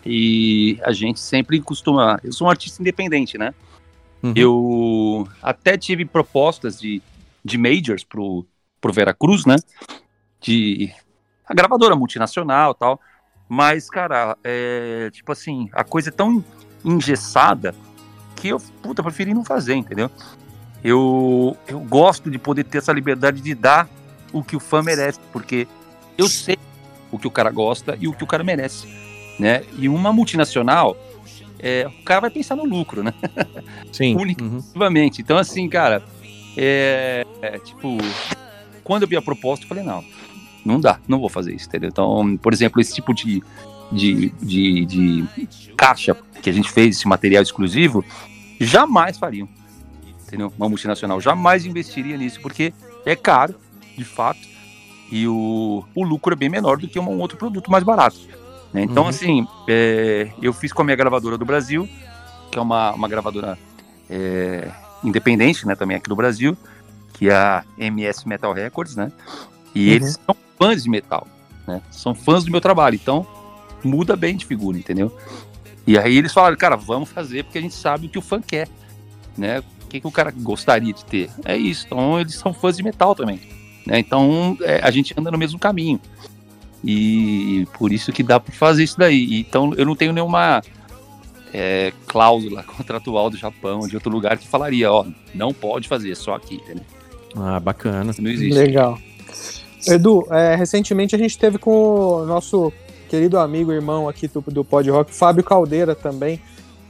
E 0.06 0.80
a 0.84 0.92
gente 0.92 1.20
sempre 1.20 1.62
costuma. 1.62 2.20
Eu 2.24 2.34
sou 2.34 2.48
um 2.48 2.50
artista 2.50 2.82
independente, 2.82 3.38
né? 3.38 3.54
Uhum. 4.22 4.34
Eu 4.36 5.28
até 5.42 5.78
tive 5.78 6.06
propostas 6.06 6.80
de, 6.80 7.02
de 7.44 7.58
majors 7.58 8.04
pro, 8.04 8.46
pro 8.80 8.94
Veracruz, 8.94 9.46
né? 9.46 9.56
De 10.40 10.92
a 11.48 11.54
gravadora 11.54 11.96
multinacional 11.96 12.74
tal. 12.74 13.00
Mas, 13.48 13.90
cara, 13.90 14.38
é, 14.44 15.10
tipo 15.12 15.32
assim, 15.32 15.70
a 15.74 15.84
coisa 15.84 16.10
é 16.10 16.12
tão 16.12 16.44
engessada 16.86 17.76
que 18.36 18.48
eu, 18.48 18.60
puta, 18.82 19.04
preferi 19.04 19.34
não 19.34 19.44
fazer, 19.44 19.76
entendeu? 19.76 20.10
Eu, 20.84 21.56
eu 21.68 21.80
gosto 21.80 22.30
de 22.30 22.40
poder 22.40 22.64
ter 22.64 22.80
essa 22.80 22.92
liberdade 22.92 23.42
de 23.42 23.54
dar 23.54 23.88
o 24.34 24.44
que 24.44 24.56
o 24.56 24.60
fã 24.60 24.82
merece, 24.82 25.20
porque 25.32 25.68
eu 26.18 26.28
sei 26.28 26.58
o 27.12 27.20
que 27.20 27.28
o 27.28 27.32
cara 27.32 27.52
gosta 27.52 27.98
e 28.00 28.08
o 28.08 28.14
que 28.14 28.24
o 28.24 28.28
cara 28.28 28.44
merece, 28.44 28.88
né? 29.38 29.64
E 29.78 29.88
uma 29.88 30.12
multinacional, 30.14 30.98
é, 31.60 31.88
o 31.88 32.04
cara 32.04 32.22
vai 32.22 32.30
pensar 32.30 32.56
no 32.56 32.66
lucro, 32.66 33.04
né? 33.04 33.14
Sim. 33.92 34.16
Unicamente. 34.16 35.20
Uhum. 35.20 35.24
Então, 35.24 35.38
assim, 35.38 35.70
cara, 35.70 36.04
é, 36.58 37.26
é, 37.42 37.60
tipo, 37.60 37.98
quando 38.84 39.04
eu 39.04 39.08
vi 39.08 39.16
a 39.16 39.22
proposta, 39.22 39.66
eu 39.66 39.70
falei, 39.70 39.84
não, 39.84 40.04
não 40.66 40.80
dá, 40.80 41.00
não 41.08 41.20
vou 41.20 41.30
fazer 41.30 41.54
isso, 41.54 41.68
entendeu? 41.68 41.90
Então, 41.90 42.38
por 42.38 42.54
exemplo, 42.54 42.82
esse 42.82 42.94
tipo 42.94 43.14
de, 43.14 43.44
de, 43.92 44.30
de, 44.42 44.86
de 44.86 45.26
caixa 45.78 46.16
que 46.42 46.50
a 46.50 46.54
gente 46.54 46.72
fez, 46.72 46.98
esse 46.98 47.08
material 47.08 47.44
exclusivo, 47.44 48.04
jamais 48.60 49.18
fariam, 49.18 49.48
entendeu? 50.32 50.54
Uma 50.58 50.70
multinacional 50.70 51.20
jamais 51.20 51.66
investiria 51.66 52.16
nisso, 52.18 52.40
porque 52.42 52.74
é 53.06 53.16
caro, 53.16 53.54
de 53.98 54.06
fato, 54.06 54.40
e 55.12 55.28
o, 55.28 55.84
o 55.94 56.04
lucro 56.06 56.34
é 56.34 56.38
bem 56.38 56.48
menor 56.48 56.78
do 56.78 56.88
que 56.88 56.98
um 56.98 57.20
outro 57.20 57.38
produto 57.38 57.70
mais 57.70 57.84
barato. 57.84 58.18
Né? 58.72 58.84
Então, 58.84 59.04
uhum. 59.04 59.10
assim, 59.10 59.46
é, 59.68 60.32
eu 60.42 60.54
fiz 60.54 60.72
com 60.72 60.82
a 60.82 60.86
minha 60.86 60.96
gravadora 60.96 61.38
do 61.38 61.44
Brasil, 61.44 61.88
que 62.50 62.58
é 62.58 62.62
uma, 62.62 62.94
uma 62.94 63.10
gravadora 63.10 63.60
é, 64.10 64.72
independente, 65.04 65.68
né, 65.68 65.76
também 65.76 65.98
aqui 65.98 66.08
do 66.08 66.16
Brasil, 66.16 66.58
que 67.14 67.30
é 67.30 67.36
a 67.36 67.66
MS 67.78 68.26
Metal 68.26 68.54
Records, 68.54 68.96
né? 68.96 69.12
E 69.76 69.90
uhum. 69.90 69.96
eles 69.96 70.20
são 70.26 70.36
fãs 70.58 70.84
de 70.84 70.90
metal, 70.90 71.28
né? 71.68 71.82
São 71.92 72.16
fãs 72.16 72.46
do 72.46 72.52
meu 72.52 72.62
trabalho, 72.62 72.96
então 72.96 73.28
muda 73.84 74.16
bem 74.16 74.38
de 74.38 74.46
figura, 74.46 74.78
entendeu? 74.78 75.16
E 75.86 75.98
aí 75.98 76.18
eles 76.18 76.32
falaram, 76.32 76.56
cara, 76.56 76.76
vamos 76.76 77.10
fazer 77.10 77.44
porque 77.44 77.58
a 77.58 77.62
gente 77.62 77.76
sabe 77.76 78.08
o 78.08 78.10
que 78.10 78.18
o 78.18 78.22
fã 78.22 78.42
quer, 78.42 78.70
né? 79.38 79.62
O 79.92 79.94
que, 79.94 80.00
que 80.00 80.08
o 80.08 80.12
cara 80.12 80.32
gostaria 80.32 80.94
de 80.94 81.04
ter. 81.04 81.30
É 81.44 81.58
isso, 81.58 81.86
então 81.86 82.18
eles 82.18 82.36
são 82.36 82.54
fãs 82.54 82.78
de 82.78 82.84
metal 82.84 83.14
também. 83.14 83.42
Né? 83.86 84.00
Então 84.00 84.58
é, 84.62 84.80
a 84.82 84.90
gente 84.90 85.14
anda 85.18 85.30
no 85.30 85.38
mesmo 85.38 85.60
caminho. 85.60 86.00
E 86.82 87.68
por 87.78 87.92
isso 87.92 88.14
que 88.14 88.24
dá 88.24 88.40
para 88.40 88.54
fazer 88.54 88.86
isso 88.86 88.98
daí. 88.98 89.42
Então 89.42 89.74
eu 89.76 89.86
não 89.86 89.94
tenho 89.94 90.14
nenhuma 90.14 90.62
é, 91.54 91.92
cláusula 92.08 92.64
contratual 92.78 93.30
do 93.30 93.36
Japão, 93.36 93.82
de 93.82 93.96
outro 93.96 94.10
lugar, 94.10 94.38
que 94.38 94.48
falaria, 94.48 94.90
ó, 94.90 95.06
não 95.36 95.54
pode 95.54 95.90
fazer, 95.90 96.16
só 96.16 96.36
aqui, 96.36 96.56
entendeu? 96.56 96.86
Ah, 97.36 97.60
bacana. 97.60 98.14
Não 98.18 98.32
existe. 98.32 98.58
Legal. 98.58 98.98
Edu, 99.86 100.26
é, 100.32 100.56
recentemente 100.56 101.16
a 101.16 101.20
gente 101.20 101.38
teve 101.38 101.58
com 101.58 101.72
o 101.72 102.26
nosso 102.26 102.72
querido 103.10 103.38
amigo, 103.38 103.74
irmão 103.74 104.08
aqui 104.08 104.26
do, 104.26 104.40
do 104.40 104.64
Pod 104.64 104.90
Rock, 104.90 105.14
Fábio 105.14 105.44
Caldeira 105.44 105.94
também, 105.94 106.40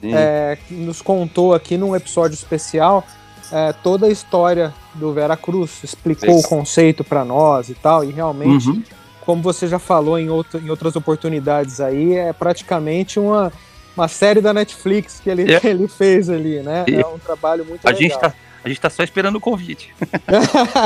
é, 0.03 0.58
que 0.67 0.74
nos 0.74 1.01
contou 1.01 1.53
aqui 1.53 1.77
num 1.77 1.96
episódio 1.96 2.34
especial 2.34 3.05
é, 3.51 3.74
toda 3.74 4.05
a 4.05 4.10
história 4.10 4.74
do 4.96 5.12
Vera 5.13 5.36
Cruz, 5.36 5.84
explicou 5.84 6.39
o 6.39 6.43
conceito 6.43 7.03
para 7.03 7.25
nós 7.25 7.70
e 7.70 7.74
tal, 7.74 8.03
e 8.03 8.12
realmente, 8.12 8.70
uhum. 8.70 8.84
como 9.22 9.41
você 9.41 9.67
já 9.67 9.77
falou 9.77 10.17
em, 10.17 10.29
outro, 10.29 10.60
em 10.60 10.70
outras 10.70 10.96
oportunidades 10.96 11.81
aí, 11.81 12.15
é 12.15 12.31
praticamente 12.31 13.20
uma, 13.20 13.51
uma 13.96 14.08
série 14.08 14.39
da 14.39 14.53
Netflix 14.53 15.20
que 15.20 15.29
ele, 15.29 15.53
é. 15.53 15.60
que 15.60 15.67
ele 15.67 15.88
fez 15.88 16.29
ali, 16.29 16.62
né? 16.62 16.86
É 16.88 17.05
um 17.05 17.20
trabalho 17.20 17.65
muito 17.65 17.86
a 17.86 17.91
legal. 17.91 18.01
Gente 18.01 18.20
tá, 18.20 18.34
a 18.63 18.70
gente 18.70 18.80
tá 18.80 18.89
só 18.89 19.03
esperando 19.03 19.38
o 19.38 19.41
convite. 19.41 19.94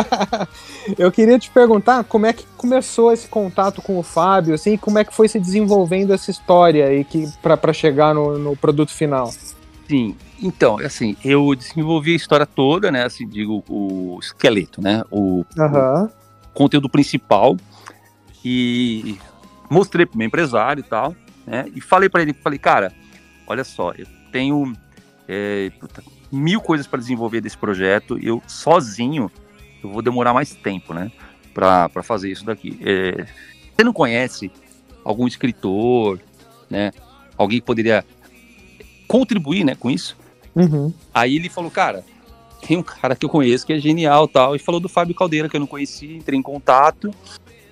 Eu 0.97 1.11
queria 1.11 1.37
te 1.37 1.49
perguntar 1.49 2.03
como 2.05 2.25
é 2.25 2.33
que 2.33 2.45
começou 2.57 3.11
esse 3.11 3.27
contato 3.27 3.81
com 3.81 3.99
o 3.99 4.03
Fábio, 4.03 4.53
assim, 4.53 4.77
como 4.77 4.97
é 4.97 5.03
que 5.03 5.13
foi 5.13 5.27
se 5.27 5.39
desenvolvendo 5.39 6.13
essa 6.13 6.31
história 6.31 6.87
aí 6.87 7.03
que 7.03 7.27
para 7.41 7.73
chegar 7.73 8.13
no, 8.13 8.37
no 8.37 8.55
produto 8.55 8.91
final. 8.91 9.31
Sim, 9.87 10.15
então, 10.41 10.79
assim, 10.79 11.15
eu 11.23 11.53
desenvolvi 11.53 12.13
a 12.13 12.15
história 12.15 12.45
toda, 12.45 12.91
né? 12.91 13.03
Assim, 13.03 13.27
digo, 13.27 13.63
o 13.69 14.17
esqueleto, 14.21 14.81
né? 14.81 15.03
O, 15.11 15.45
uhum. 15.57 16.03
o 16.05 16.09
conteúdo 16.53 16.89
principal. 16.89 17.57
E 18.43 19.17
mostrei 19.69 20.05
pro 20.05 20.17
meu 20.17 20.27
empresário 20.27 20.79
e 20.79 20.83
tal, 20.83 21.15
né? 21.45 21.65
E 21.75 21.81
falei 21.81 22.07
para 22.07 22.21
ele, 22.21 22.33
falei, 22.33 22.59
cara, 22.59 22.93
olha 23.47 23.63
só, 23.63 23.91
eu 23.91 24.05
tenho 24.31 24.73
é, 25.27 25.71
puta, 25.79 26.03
mil 26.31 26.61
coisas 26.61 26.87
para 26.87 26.99
desenvolver 26.99 27.41
desse 27.41 27.57
projeto. 27.57 28.17
Eu 28.21 28.41
sozinho, 28.47 29.31
eu 29.83 29.91
vou 29.91 30.01
demorar 30.01 30.33
mais 30.33 30.53
tempo, 30.53 30.93
né? 30.93 31.11
Para 31.53 32.03
fazer 32.03 32.31
isso 32.31 32.45
daqui. 32.45 32.77
É, 32.81 33.25
você 33.75 33.83
não 33.83 33.93
conhece 33.93 34.51
algum 35.03 35.27
escritor, 35.27 36.19
né? 36.69 36.91
Alguém 37.37 37.59
que 37.59 37.65
poderia 37.65 38.03
contribuir, 39.07 39.63
né, 39.63 39.75
com 39.75 39.89
isso. 39.89 40.17
Uhum. 40.55 40.93
Aí 41.13 41.35
ele 41.35 41.49
falou, 41.49 41.69
cara, 41.69 42.03
tem 42.65 42.77
um 42.77 42.83
cara 42.83 43.15
que 43.15 43.25
eu 43.25 43.29
conheço 43.29 43.65
que 43.65 43.73
é 43.73 43.79
genial 43.79 44.27
tal, 44.27 44.55
e 44.55 44.59
falou 44.59 44.79
do 44.79 44.89
Fábio 44.89 45.13
Caldeira, 45.13 45.47
que 45.47 45.55
eu 45.55 45.59
não 45.59 45.67
conhecia, 45.67 46.17
entrei 46.17 46.39
em 46.39 46.41
contato. 46.41 47.13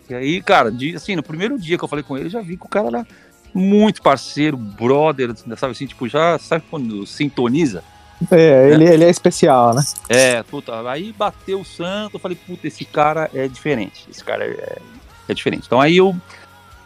E 0.10 0.14
aí, 0.14 0.42
cara, 0.42 0.72
de, 0.72 0.96
assim, 0.96 1.16
no 1.16 1.24
primeiro 1.24 1.58
dia 1.58 1.78
que 1.78 1.84
eu 1.84 1.88
falei 1.88 2.04
com 2.04 2.16
ele, 2.16 2.28
eu 2.28 2.32
já 2.32 2.42
vi 2.42 2.58
que 2.58 2.66
o 2.66 2.70
cara 2.70 2.88
era 2.88 3.08
muito 3.54 4.02
parceiro, 4.02 4.58
brother, 4.58 5.34
sabe 5.58 5.72
assim, 5.72 5.88
tipo, 5.88 6.08
já 6.08 6.38
sabe 6.38 6.66
quando 6.70 7.06
sintoniza? 7.06 7.84
É, 8.32 8.36
né? 8.36 8.74
ele, 8.74 8.86
ele 8.86 9.04
é 9.04 9.10
especial, 9.10 9.74
né? 9.74 9.84
É, 10.10 10.44
puta, 10.44 10.90
aí 10.90 11.12
bateu 11.12 11.62
o 11.62 11.66
santo, 11.66 12.16
eu 12.16 12.20
falei, 12.20 12.38
puta, 12.38 12.68
esse 12.68 12.86
cara 12.86 13.30
é 13.34 13.48
diferente, 13.48 14.08
esse 14.10 14.24
cara 14.24 14.46
é, 14.46 14.80
é 15.28 15.34
diferente. 15.34 15.64
Então 15.66 15.80
aí 15.80 15.98
eu 15.98 16.16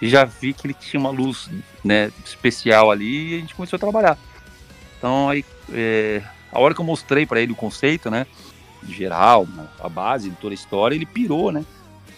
já 0.01 0.25
vi 0.25 0.53
que 0.53 0.67
ele 0.67 0.73
tinha 0.73 0.99
uma 0.99 1.09
luz 1.09 1.49
né, 1.83 2.11
especial 2.25 2.91
ali 2.91 3.33
e 3.33 3.35
a 3.35 3.39
gente 3.39 3.55
começou 3.55 3.77
a 3.77 3.79
trabalhar. 3.79 4.17
Então 4.97 5.29
aí, 5.29 5.43
é, 5.71 6.21
a 6.51 6.59
hora 6.59 6.73
que 6.73 6.81
eu 6.81 6.85
mostrei 6.85 7.25
para 7.25 7.41
ele 7.41 7.51
o 7.51 7.55
conceito, 7.55 8.09
né, 8.09 8.25
geral, 8.87 9.47
a 9.79 9.89
base 9.89 10.29
de 10.29 10.35
toda 10.35 10.53
a 10.53 10.55
história, 10.55 10.95
ele 10.95 11.05
pirou, 11.05 11.51
né? 11.51 11.65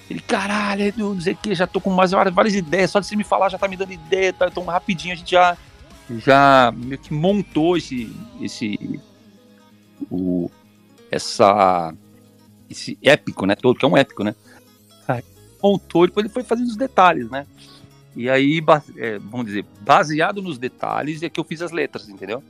Ele, 0.09 0.19
caralho, 0.19 0.91
não 0.97 1.15
dizer 1.15 1.35
que 1.35 1.53
já 1.53 1.67
tô 1.67 1.79
com 1.79 1.91
mais 1.91 2.11
várias, 2.11 2.33
várias, 2.33 2.55
ideias, 2.55 2.89
só 2.89 2.99
de 2.99 3.05
você 3.05 3.15
me 3.15 3.23
falar 3.23 3.49
já 3.49 3.59
tá 3.59 3.67
me 3.67 3.77
dando 3.77 3.93
ideia, 3.93 4.33
tá? 4.33 4.47
Então 4.47 4.65
rapidinho 4.65 5.13
a 5.13 5.17
gente 5.17 5.31
já 5.31 5.55
já 6.17 6.73
meio 6.75 6.97
que 6.97 7.13
montou 7.13 7.77
esse 7.77 8.11
esse 8.41 8.99
o 10.10 10.50
essa 11.12 11.94
esse 12.70 12.98
épico, 13.01 13.46
né, 13.46 13.56
todo, 13.56 13.77
que 13.77 13.86
é 13.86 13.88
um 13.88 13.98
épico, 13.98 14.24
né? 14.24 14.36
Montou 15.62 16.06
e 16.06 16.08
depois 16.08 16.25
ele 16.25 16.34
foi 16.34 16.44
fazendo 16.44 16.68
os 16.68 16.77
detalhes, 16.77 17.29
né? 17.29 17.46
E 18.15 18.29
aí, 18.29 18.63
é, 18.98 19.20
vamos 19.20 19.48
dizer, 19.48 19.65
baseado 19.82 20.41
nos 20.41 20.58
detalhes 20.58 21.22
é 21.22 21.29
que 21.29 21.39
eu 21.39 21.44
fiz 21.44 21.62
as 21.62 21.72
letras, 21.72 22.08
entendeu? 22.10 22.44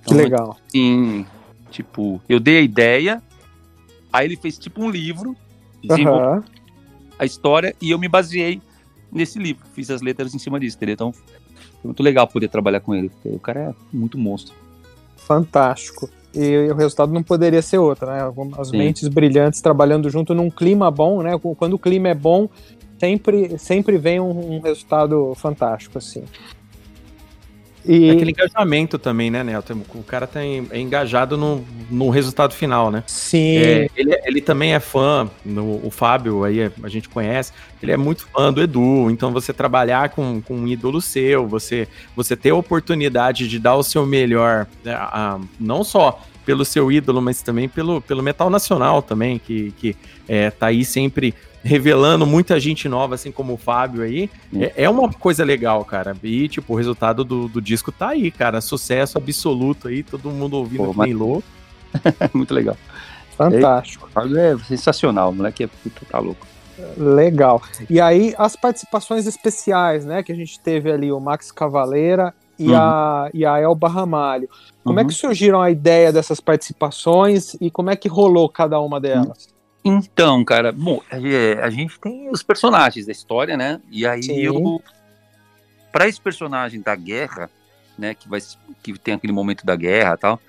Então, 0.00 0.16
que 0.16 0.22
legal. 0.22 0.58
Assim, 0.66 1.26
tipo, 1.70 2.20
eu 2.28 2.40
dei 2.40 2.58
a 2.58 2.60
ideia, 2.60 3.22
aí 4.12 4.26
ele 4.26 4.36
fez 4.36 4.58
tipo 4.58 4.82
um 4.82 4.90
livro, 4.90 5.36
desenvolveu 5.82 6.30
uhum. 6.30 6.42
a 7.18 7.24
história 7.24 7.74
e 7.80 7.90
eu 7.90 7.98
me 7.98 8.08
baseei 8.08 8.60
nesse 9.12 9.38
livro, 9.38 9.64
fiz 9.72 9.90
as 9.90 10.02
letras 10.02 10.34
em 10.34 10.38
cima 10.38 10.58
disso, 10.58 10.76
entendeu? 10.76 10.94
Então, 10.94 11.12
foi 11.12 11.24
muito 11.84 12.02
legal 12.02 12.26
poder 12.26 12.48
trabalhar 12.48 12.80
com 12.80 12.94
ele, 12.94 13.08
porque 13.08 13.28
o 13.28 13.38
cara 13.38 13.60
é 13.60 13.74
muito 13.92 14.18
monstro. 14.18 14.54
Fantástico. 15.16 16.10
E 16.34 16.70
o 16.70 16.74
resultado 16.74 17.12
não 17.12 17.22
poderia 17.22 17.62
ser 17.62 17.78
outro, 17.78 18.06
né? 18.06 18.20
As 18.58 18.68
Sim. 18.68 18.78
mentes 18.78 19.08
brilhantes 19.08 19.60
trabalhando 19.60 20.10
junto 20.10 20.34
num 20.34 20.50
clima 20.50 20.90
bom, 20.90 21.22
né? 21.22 21.38
Quando 21.56 21.74
o 21.74 21.78
clima 21.78 22.08
é 22.08 22.14
bom, 22.14 22.48
sempre, 22.98 23.58
sempre 23.58 23.98
vem 23.98 24.20
um, 24.20 24.56
um 24.56 24.60
resultado 24.60 25.32
fantástico, 25.36 25.98
assim. 25.98 26.24
E... 27.86 28.10
Aquele 28.10 28.30
engajamento 28.30 28.98
também, 28.98 29.30
né, 29.30 29.44
Nelton? 29.44 29.82
O 29.94 30.02
cara 30.02 30.26
tá 30.26 30.40
é 30.42 30.78
engajado 30.78 31.36
no, 31.36 31.64
no 31.90 32.08
resultado 32.08 32.54
final, 32.54 32.90
né? 32.90 33.04
Sim. 33.06 33.58
É, 33.58 33.88
ele, 33.94 34.20
ele 34.24 34.40
também 34.40 34.74
é 34.74 34.80
fã, 34.80 35.30
no, 35.44 35.86
o 35.86 35.90
Fábio 35.90 36.44
aí 36.44 36.70
a 36.82 36.88
gente 36.88 37.08
conhece, 37.08 37.52
ele 37.82 37.92
é 37.92 37.96
muito 37.96 38.26
fã 38.28 38.52
do 38.52 38.62
Edu, 38.62 39.10
então 39.10 39.32
você 39.32 39.52
trabalhar 39.52 40.08
com, 40.08 40.40
com 40.40 40.54
um 40.54 40.66
ídolo 40.66 41.00
seu, 41.00 41.46
você, 41.46 41.86
você 42.16 42.34
ter 42.34 42.50
a 42.50 42.54
oportunidade 42.54 43.46
de 43.46 43.58
dar 43.58 43.76
o 43.76 43.82
seu 43.82 44.06
melhor, 44.06 44.66
né, 44.82 44.94
a, 44.94 45.38
não 45.60 45.84
só 45.84 46.22
pelo 46.46 46.64
seu 46.64 46.90
ídolo, 46.90 47.20
mas 47.20 47.42
também 47.42 47.68
pelo, 47.68 48.00
pelo 48.00 48.22
metal 48.22 48.48
nacional 48.48 49.02
também, 49.02 49.38
que, 49.38 49.72
que 49.72 49.96
é, 50.28 50.50
tá 50.50 50.66
aí 50.66 50.84
sempre 50.84 51.34
revelando 51.64 52.26
muita 52.26 52.60
gente 52.60 52.88
nova, 52.88 53.14
assim 53.14 53.32
como 53.32 53.54
o 53.54 53.56
Fábio 53.56 54.02
aí, 54.02 54.30
é, 54.54 54.84
é, 54.84 54.90
uma 54.90 55.10
coisa 55.10 55.42
legal, 55.42 55.82
cara. 55.84 56.14
E, 56.22 56.46
tipo, 56.46 56.74
o 56.74 56.76
resultado 56.76 57.24
do, 57.24 57.48
do 57.48 57.60
disco 57.60 57.90
tá 57.90 58.10
aí, 58.10 58.30
cara. 58.30 58.60
Sucesso 58.60 59.16
absoluto 59.16 59.88
aí, 59.88 60.02
todo 60.02 60.30
mundo 60.30 60.58
ouvindo 60.58 60.84
Pô, 60.84 60.92
mas... 60.92 61.12
louco. 61.14 61.48
Muito 62.34 62.52
legal. 62.52 62.76
Fantástico. 63.36 64.06
O 64.06 64.10
Fábio 64.10 64.38
é 64.38 64.56
sensacional, 64.58 65.30
o 65.30 65.34
moleque 65.34 65.64
é 65.64 65.66
puta, 65.66 66.02
tá 66.08 66.18
louco. 66.18 66.46
Legal. 66.96 67.62
E 67.88 68.00
aí, 68.00 68.34
as 68.36 68.56
participações 68.56 69.26
especiais, 69.26 70.04
né? 70.04 70.22
Que 70.22 70.32
a 70.32 70.34
gente 70.34 70.60
teve 70.60 70.92
ali 70.92 71.10
o 71.10 71.18
Max 71.18 71.50
Cavaleira 71.50 72.34
e, 72.58 72.68
uhum. 72.68 72.76
a, 72.76 73.30
e 73.32 73.46
a 73.46 73.58
Elba 73.58 73.88
Ramalho. 73.88 74.50
Como 74.82 74.98
uhum. 74.98 75.04
é 75.04 75.08
que 75.08 75.14
surgiram 75.14 75.62
a 75.62 75.70
ideia 75.70 76.12
dessas 76.12 76.40
participações 76.40 77.56
e 77.60 77.70
como 77.70 77.90
é 77.90 77.96
que 77.96 78.08
rolou 78.08 78.48
cada 78.48 78.78
uma 78.80 79.00
delas? 79.00 79.53
Então, 79.84 80.42
cara, 80.44 80.72
bom, 80.72 81.02
é, 81.10 81.60
a 81.62 81.68
gente 81.68 82.00
tem 82.00 82.30
os 82.30 82.42
personagens 82.42 83.04
da 83.04 83.12
história, 83.12 83.56
né? 83.56 83.80
E 83.90 84.06
aí 84.06 84.42
eu 84.42 84.82
para 85.92 86.08
esse 86.08 86.20
personagem 86.20 86.80
da 86.80 86.96
guerra, 86.96 87.48
né, 87.96 88.14
que 88.14 88.28
vai 88.28 88.40
que 88.82 88.98
tem 88.98 89.14
aquele 89.14 89.32
momento 89.32 89.64
da 89.64 89.76
guerra, 89.76 90.16
tal, 90.16 90.40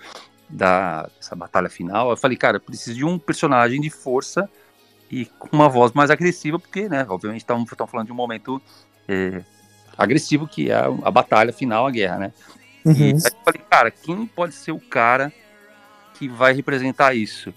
da 0.49 1.07
essa 1.19 1.35
batalha 1.35 1.69
final, 1.69 2.09
eu 2.09 2.17
falei, 2.17 2.35
cara, 2.35 2.59
preciso 2.59 2.95
de 2.95 3.05
um 3.05 3.19
personagem 3.19 3.79
de 3.79 3.91
força 3.91 4.49
e 5.11 5.25
com 5.25 5.55
uma 5.55 5.69
voz 5.69 5.91
mais 5.91 6.09
agressiva, 6.09 6.57
porque, 6.57 6.89
né, 6.89 7.05
obviamente 7.07 7.41
estamos 7.41 7.69
falando 7.87 8.07
de 8.07 8.11
um 8.11 8.15
momento 8.15 8.59
é, 9.07 9.43
agressivo 9.95 10.47
que 10.47 10.71
é 10.71 10.75
a, 10.75 10.85
a, 10.85 11.11
batalha 11.11 11.53
final, 11.53 11.85
a 11.85 11.91
guerra, 11.91 12.17
né? 12.17 12.33
Uhum. 12.83 12.93
E 12.93 13.03
aí 13.03 13.11
eu 13.11 13.43
falei, 13.43 13.61
cara, 13.69 13.91
quem 13.91 14.25
pode 14.25 14.55
ser 14.55 14.71
o 14.71 14.79
cara 14.79 15.31
que 16.15 16.27
vai 16.27 16.53
representar 16.53 17.15
isso? 17.15 17.53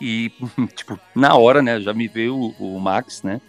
E, 0.00 0.30
tipo, 0.74 0.98
na 1.14 1.34
hora, 1.34 1.62
né, 1.62 1.80
já 1.80 1.92
me 1.92 2.08
veio 2.08 2.36
o, 2.36 2.76
o 2.76 2.80
Max, 2.80 3.22
né? 3.22 3.40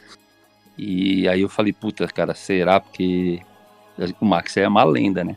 E 0.78 1.28
aí 1.28 1.42
eu 1.42 1.50
falei, 1.50 1.74
puta, 1.74 2.08
cara, 2.08 2.36
será? 2.36 2.80
Porque 2.80 3.42
o 4.20 4.26
Max 4.26 4.56
é 4.58 4.68
uma 4.68 4.84
lenda, 4.84 5.24
né? 5.24 5.36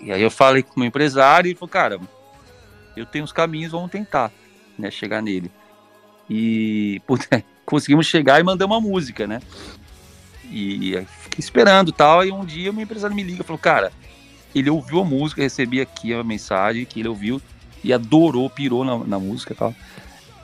E 0.00 0.12
aí 0.12 0.20
eu 0.20 0.30
falei 0.30 0.62
com 0.62 0.76
o 0.76 0.78
meu 0.80 0.88
empresário 0.88 1.48
e 1.48 1.50
ele 1.52 1.58
falou, 1.58 1.70
cara, 1.70 2.00
eu 2.96 3.06
tenho 3.06 3.24
os 3.24 3.32
caminhos, 3.32 3.72
vamos 3.72 3.90
tentar, 3.90 4.30
né, 4.78 4.90
chegar 4.90 5.22
nele. 5.22 5.50
E, 6.28 7.00
puta, 7.06 7.42
conseguimos 7.64 8.06
chegar 8.06 8.40
e 8.40 8.42
mandar 8.42 8.66
uma 8.66 8.80
música, 8.80 9.26
né? 9.26 9.40
E 10.50 11.02
fiquei 11.20 11.40
esperando 11.40 11.90
tal, 11.92 12.24
e 12.26 12.30
um 12.30 12.44
dia 12.44 12.70
o 12.70 12.74
meu 12.74 12.82
empresário 12.82 13.16
me 13.16 13.22
liga 13.22 13.42
e 13.42 13.46
falou, 13.46 13.58
cara, 13.58 13.90
ele 14.54 14.68
ouviu 14.68 15.00
a 15.00 15.04
música, 15.04 15.40
recebi 15.40 15.80
aqui 15.80 16.12
a 16.12 16.22
mensagem 16.22 16.84
que 16.84 17.00
ele 17.00 17.08
ouviu 17.08 17.40
e 17.82 17.92
adorou, 17.92 18.50
pirou 18.50 18.84
na, 18.84 18.98
na 18.98 19.18
música 19.18 19.54
e 19.54 19.56
tal. 19.56 19.74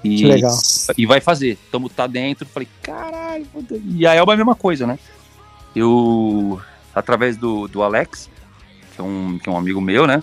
E, 0.02 0.16
que 0.16 0.24
legal. 0.24 0.56
E 0.96 1.06
vai 1.06 1.20
fazer. 1.20 1.58
Tamo 1.70 1.88
tá 1.88 2.06
dentro. 2.06 2.46
Falei, 2.46 2.68
caralho. 2.82 3.46
E 3.84 4.06
a 4.06 4.14
Elba 4.14 4.32
é 4.32 4.34
a 4.34 4.37
mesma 4.37 4.54
coisa, 4.54 4.87
né? 4.87 4.98
Eu, 5.74 6.61
através 6.94 7.37
do, 7.37 7.68
do 7.68 7.82
Alex, 7.82 8.30
que 8.94 9.00
é, 9.00 9.04
um, 9.04 9.38
que 9.38 9.48
é 9.48 9.52
um 9.52 9.56
amigo 9.56 9.80
meu, 9.80 10.06
né? 10.06 10.22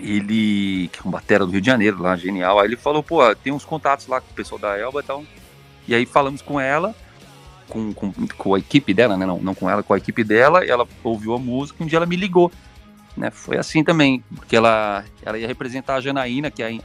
Ele, 0.00 0.88
que 0.92 1.00
é 1.00 1.08
um 1.08 1.10
batera 1.10 1.44
do 1.44 1.52
Rio 1.52 1.60
de 1.60 1.66
Janeiro, 1.66 2.00
lá, 2.00 2.16
genial. 2.16 2.60
Aí 2.60 2.66
ele 2.66 2.76
falou, 2.76 3.02
pô, 3.02 3.34
tem 3.34 3.52
uns 3.52 3.64
contatos 3.64 4.06
lá 4.06 4.20
com 4.20 4.30
o 4.30 4.34
pessoal 4.34 4.58
da 4.58 4.76
Elba 4.76 5.00
e 5.00 5.02
tal. 5.02 5.24
E 5.86 5.94
aí 5.94 6.06
falamos 6.06 6.40
com 6.40 6.60
ela, 6.60 6.94
com, 7.68 7.92
com, 7.92 8.12
com 8.12 8.54
a 8.54 8.58
equipe 8.58 8.94
dela, 8.94 9.16
né? 9.16 9.26
Não, 9.26 9.38
não 9.38 9.54
com 9.54 9.68
ela, 9.68 9.82
com 9.82 9.94
a 9.94 9.98
equipe 9.98 10.22
dela. 10.22 10.64
E 10.64 10.70
ela 10.70 10.86
ouviu 11.02 11.34
a 11.34 11.38
música 11.38 11.82
e 11.82 11.84
um 11.84 11.86
dia 11.86 11.98
ela 11.98 12.06
me 12.06 12.16
ligou. 12.16 12.52
Né? 13.16 13.30
Foi 13.30 13.56
assim 13.56 13.82
também, 13.82 14.22
porque 14.36 14.54
ela, 14.54 15.04
ela 15.24 15.36
ia 15.36 15.48
representar 15.48 15.96
a 15.96 16.00
Janaína, 16.00 16.50
que 16.50 16.62
é 16.62 16.78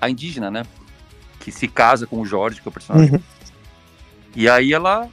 a 0.00 0.08
indígena, 0.08 0.50
né? 0.50 0.64
Que 1.46 1.52
se 1.52 1.68
casa 1.68 2.08
com 2.08 2.20
o 2.20 2.26
Jorge, 2.26 2.60
que 2.60 2.66
é 2.66 2.70
o 2.70 2.72
personagem. 2.72 3.12
Uhum. 3.14 3.20
E 4.34 4.48
aí 4.48 4.72
ela 4.72 5.08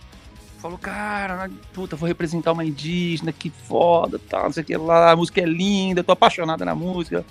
falou, 0.58 0.80
cara, 0.80 1.48
puta, 1.72 1.96
vou 1.96 2.08
representar 2.08 2.54
uma 2.54 2.66
indígena, 2.66 3.32
que 3.32 3.52
foda, 3.52 4.20
tal, 4.28 4.46
não 4.46 4.52
sei 4.52 4.64
o 4.64 4.66
que 4.66 4.76
lá, 4.76 5.12
a 5.12 5.16
música 5.16 5.42
é 5.42 5.46
linda, 5.46 6.04
tô 6.04 6.12
apaixonada 6.12 6.66
na 6.66 6.74
música. 6.74 7.24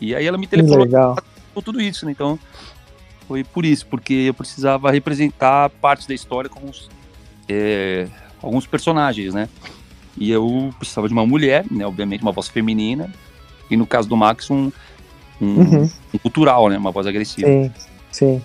E 0.00 0.16
aí 0.16 0.26
ela 0.26 0.36
me 0.36 0.48
telefonou 0.48 1.16
com 1.54 1.62
tudo 1.62 1.80
isso, 1.80 2.04
né? 2.04 2.10
Então, 2.10 2.36
foi 3.28 3.44
por 3.44 3.64
isso, 3.64 3.86
porque 3.86 4.12
eu 4.12 4.34
precisava 4.34 4.90
representar 4.90 5.70
partes 5.70 6.08
da 6.08 6.14
história 6.14 6.50
com 6.50 6.68
os, 6.68 6.90
é, 7.48 8.08
alguns 8.42 8.66
personagens, 8.66 9.32
né? 9.32 9.48
E 10.16 10.28
eu 10.28 10.74
precisava 10.76 11.06
de 11.06 11.14
uma 11.14 11.24
mulher, 11.24 11.64
né? 11.70 11.86
Obviamente, 11.86 12.22
uma 12.22 12.32
voz 12.32 12.48
feminina. 12.48 13.12
E 13.70 13.76
no 13.76 13.86
caso 13.86 14.08
do 14.08 14.16
Max, 14.16 14.50
um, 14.50 14.72
um, 15.40 15.46
uhum. 15.46 15.90
um 16.12 16.18
cultural, 16.18 16.68
né? 16.68 16.76
Uma 16.76 16.90
voz 16.90 17.06
agressiva. 17.06 17.46
Sim. 17.46 17.72
Sim. 18.14 18.40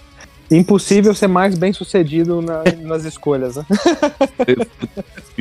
Impossível 0.49 1.13
ser 1.13 1.27
mais 1.27 1.55
bem 1.55 1.71
sucedido 1.71 2.41
na, 2.41 2.63
nas 2.82 3.05
escolhas, 3.05 3.55
né? 3.55 3.65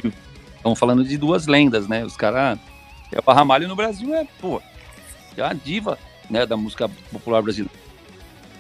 Estamos 0.55 0.79
falando 0.79 1.03
de 1.03 1.17
duas 1.17 1.47
lendas, 1.47 1.89
né? 1.89 2.05
Os 2.05 2.15
caras. 2.15 2.59
É, 3.11 3.19
o 3.25 3.33
Ramalho 3.33 3.67
no 3.67 3.75
Brasil 3.75 4.15
é, 4.15 4.27
pô, 4.39 4.61
é 5.35 5.43
uma 5.43 5.55
diva 5.55 5.99
né, 6.29 6.45
da 6.45 6.59
música 6.59 6.91
popular 7.11 7.41
brasileira. 7.41 7.73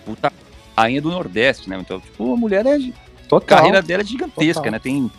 Puta 0.06 0.32
rainha 0.74 1.02
do 1.02 1.10
Nordeste, 1.10 1.68
né? 1.68 1.76
Então, 1.78 2.00
tipo, 2.00 2.32
a 2.32 2.36
mulher 2.36 2.64
é. 2.64 2.78
Total. 3.28 3.58
A 3.58 3.60
carreira 3.60 3.82
dela 3.82 4.02
é 4.02 4.06
gigantesca, 4.06 4.54
Total. 4.54 4.72
né? 4.72 4.78
Tem, 4.78 5.10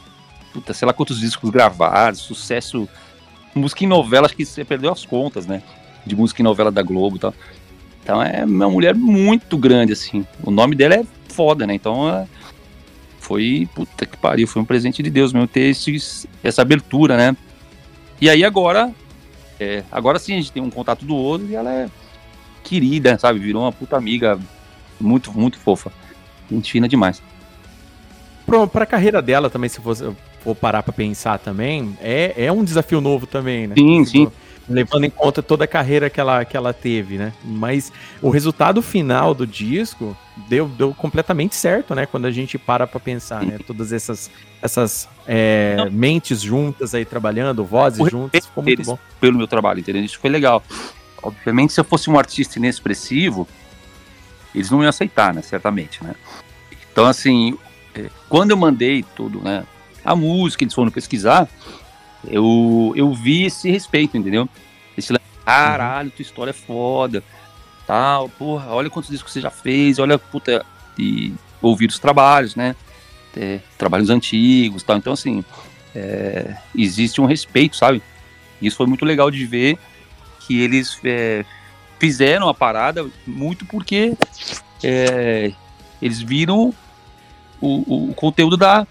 puta, 0.52 0.74
sei 0.74 0.88
lá 0.88 0.94
quantos 0.94 1.20
discos 1.20 1.52
gravados, 1.52 2.22
sucesso. 2.22 2.90
Música 3.54 3.84
em 3.84 3.88
novela, 3.88 4.26
acho 4.26 4.36
que 4.36 4.46
você 4.46 4.66
perdeu 4.66 4.92
as 4.92 5.06
contas, 5.06 5.46
né? 5.46 5.62
De 6.08 6.16
música 6.16 6.42
em 6.42 6.46
novela 6.46 6.72
da 6.72 6.82
Globo 6.82 7.18
e 7.18 7.20
tal. 7.20 7.36
Então 8.10 8.24
é 8.24 8.44
uma 8.44 8.68
mulher 8.68 8.96
muito 8.96 9.56
grande, 9.56 9.94
assim. 9.94 10.26
O 10.44 10.50
nome 10.50 10.76
dela 10.76 10.96
é 10.96 11.06
foda, 11.28 11.68
né? 11.68 11.76
Então 11.76 12.10
é, 12.10 12.26
foi, 13.20 13.70
puta 13.76 14.04
que 14.04 14.18
pariu, 14.18 14.48
foi 14.48 14.64
um 14.64 14.66
presente 14.66 15.04
de 15.04 15.12
Deus 15.12 15.32
mesmo 15.32 15.48
ter 15.48 15.70
esse, 15.70 16.28
essa 16.44 16.64
abertura, 16.64 17.16
né? 17.16 17.38
E 18.20 18.28
aí 18.28 18.44
agora, 18.44 18.92
é, 19.60 19.84
agora 19.92 20.18
sim 20.18 20.34
a 20.34 20.38
gente 20.38 20.52
tem 20.52 20.64
um 20.64 20.72
contato 20.72 21.06
do 21.06 21.16
outro 21.16 21.46
e 21.52 21.56
ela 21.56 21.72
é 21.72 21.88
querida, 22.64 23.16
sabe? 23.20 23.38
Virou 23.38 23.62
uma 23.62 23.72
puta 23.72 23.96
amiga 23.96 24.40
muito, 25.00 25.32
muito 25.32 25.60
fofa. 25.60 25.92
Gente 26.52 26.72
fina 26.72 26.88
demais. 26.88 27.22
Para 28.72 28.86
a 28.86 28.88
carreira 28.88 29.22
dela 29.22 29.52
também, 29.52 29.70
se 29.70 29.80
for, 29.80 29.96
for 30.40 30.56
parar 30.56 30.82
para 30.82 30.94
pensar 30.94 31.38
também, 31.38 31.96
é, 32.02 32.34
é 32.46 32.52
um 32.52 32.64
desafio 32.64 33.02
novo 33.02 33.28
também, 33.28 33.68
né? 33.68 33.76
Sim, 33.78 34.04
sim. 34.04 34.32
Levando 34.70 35.06
em 35.06 35.10
conta 35.10 35.42
toda 35.42 35.64
a 35.64 35.68
carreira 35.68 36.10
que 36.10 36.20
ela, 36.20 36.46
que 36.46 36.56
ela 36.56 36.72
teve, 36.72 37.18
né? 37.18 37.34
Mas 37.44 37.92
o 38.22 38.30
resultado 38.30 38.82
final 38.82 39.34
do 39.34 39.48
disco 39.48 40.16
deu, 40.48 40.68
deu 40.68 40.94
completamente 40.94 41.56
certo, 41.56 41.96
né? 41.96 42.06
Quando 42.06 42.26
a 42.26 42.32
gente 42.32 42.58
para 42.58 42.86
pra 42.86 43.00
pensar, 43.00 43.44
né? 43.44 43.58
Todas 43.66 43.92
essas, 43.92 44.30
essas 44.62 45.10
é, 45.28 45.90
mentes 45.92 46.40
juntas 46.40 46.94
aí 46.94 47.04
trabalhando, 47.04 47.66
vozes 47.66 48.00
O 48.00 48.10
juntas, 48.10 48.46
ficou 48.46 48.64
muito 48.64 48.84
bom. 48.84 49.00
pelo 49.20 49.38
meu 49.38 49.48
trabalho, 49.48 49.80
entendeu? 49.80 50.04
Isso 50.04 50.20
foi 50.20 50.30
legal. 50.30 50.64
Obviamente, 51.22 51.74
se 51.74 51.80
eu 51.80 51.84
fosse 51.84 52.10
um 52.10 52.18
artista 52.18 52.60
inexpressivo, 52.60 53.48
eles 54.54 54.70
não 54.70 54.82
iam 54.82 54.90
aceitar, 54.90 55.34
né? 55.34 55.42
Certamente, 55.42 56.04
né? 56.04 56.14
Então, 56.92 57.06
assim, 57.06 57.58
é, 57.96 58.10
quando 58.30 58.52
eu 58.52 58.58
mandei 58.58 59.04
tudo, 59.16 59.42
né? 59.42 59.64
A 60.06 60.16
música, 60.16 60.64
eles 60.64 60.74
foram 60.74 60.92
pesquisar, 60.92 61.48
eu, 62.28 62.94
eu 62.96 63.14
vi 63.14 63.46
esse 63.46 63.70
respeito, 63.70 64.18
entendeu? 64.18 64.48
Esse 64.98 65.14
lance, 65.14 65.24
caralho, 65.46 66.12
tua 66.12 66.22
história 66.24 66.52
é 66.52 66.54
foda, 66.54 67.24
tal, 67.88 68.30
porra, 68.30 68.68
olha 68.74 68.90
quantos 68.90 69.10
discos 69.10 69.32
você 69.34 69.42
já 69.42 69.50
fez, 69.50 70.00
olha, 70.00 70.18
puta, 70.20 70.66
e 70.98 71.34
ouvir 71.62 71.90
os 71.90 72.00
trabalhos, 72.00 72.56
né? 72.56 72.76
É, 73.38 73.60
trabalhos 73.78 74.10
antigos, 74.10 74.84
tal. 74.84 74.98
Então, 74.98 75.14
assim, 75.14 75.44
é, 75.96 76.56
existe 76.76 77.22
um 77.22 77.26
respeito, 77.26 77.76
sabe? 77.78 78.02
Isso 78.62 78.76
foi 78.78 78.86
muito 78.88 79.06
legal 79.06 79.32
de 79.32 79.46
ver 79.46 79.78
que 80.42 80.60
eles 80.62 81.00
é, 81.06 81.46
fizeram 82.00 82.50
a 82.50 82.54
parada 82.54 83.08
muito 83.26 83.66
porque 83.66 84.14
é, 84.84 85.52
eles 86.02 86.22
viram 86.22 86.74
o, 87.62 87.68
o- 88.08 88.10
o 88.10 88.14
conteúdo 88.14 88.58
da, 88.58 88.86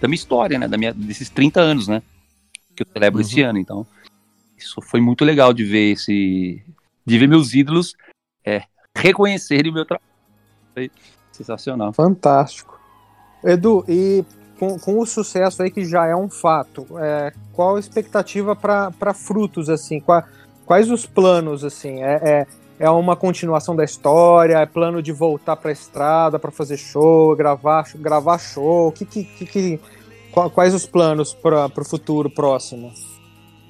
da 0.00 0.08
minha 0.08 0.14
história, 0.14 0.58
né? 0.58 0.66
Da 0.68 0.78
minha, 0.78 0.92
desses 0.94 1.28
30 1.28 1.60
anos, 1.60 1.88
né? 1.88 2.02
Que 2.80 2.88
eu 2.88 2.92
celebro 2.94 3.20
esse 3.20 3.42
ano. 3.42 3.58
Então, 3.58 3.86
isso 4.56 4.80
foi 4.80 5.00
muito 5.02 5.22
legal 5.22 5.52
de 5.52 5.64
ver 5.64 5.92
esse. 5.92 6.64
De 7.04 7.18
ver 7.18 7.28
meus 7.28 7.52
ídolos 7.52 7.94
é, 8.44 8.62
reconhecerem 8.96 9.70
o 9.70 9.74
meu 9.74 9.84
trabalho. 9.84 10.08
Foi 10.72 10.90
sensacional. 11.30 11.92
Fantástico. 11.92 12.80
Edu, 13.44 13.84
e 13.86 14.24
com, 14.58 14.78
com 14.78 14.98
o 14.98 15.04
sucesso 15.04 15.62
aí 15.62 15.70
que 15.70 15.84
já 15.84 16.06
é 16.06 16.16
um 16.16 16.30
fato, 16.30 16.86
é, 16.98 17.32
qual 17.52 17.76
a 17.76 17.80
expectativa 17.80 18.54
para 18.56 19.12
frutos, 19.14 19.68
assim? 19.68 20.00
Qua- 20.00 20.26
quais 20.64 20.90
os 20.90 21.04
planos, 21.04 21.64
assim? 21.64 22.02
É, 22.02 22.20
é, 22.22 22.46
é 22.78 22.90
uma 22.90 23.16
continuação 23.16 23.76
da 23.76 23.84
história? 23.84 24.58
É 24.58 24.66
plano 24.66 25.02
de 25.02 25.12
voltar 25.12 25.56
para 25.56 25.70
a 25.70 25.72
estrada 25.72 26.38
para 26.38 26.50
fazer 26.50 26.76
show, 26.78 27.34
gravar, 27.36 27.90
gravar 27.96 28.38
show? 28.38 28.92
Que, 28.92 29.04
que, 29.04 29.24
que, 29.24 29.46
que- 29.46 29.80
quais 30.30 30.74
os 30.74 30.86
planos 30.86 31.34
para 31.34 31.66
o 31.66 31.84
futuro 31.84 32.30
próximo? 32.30 32.92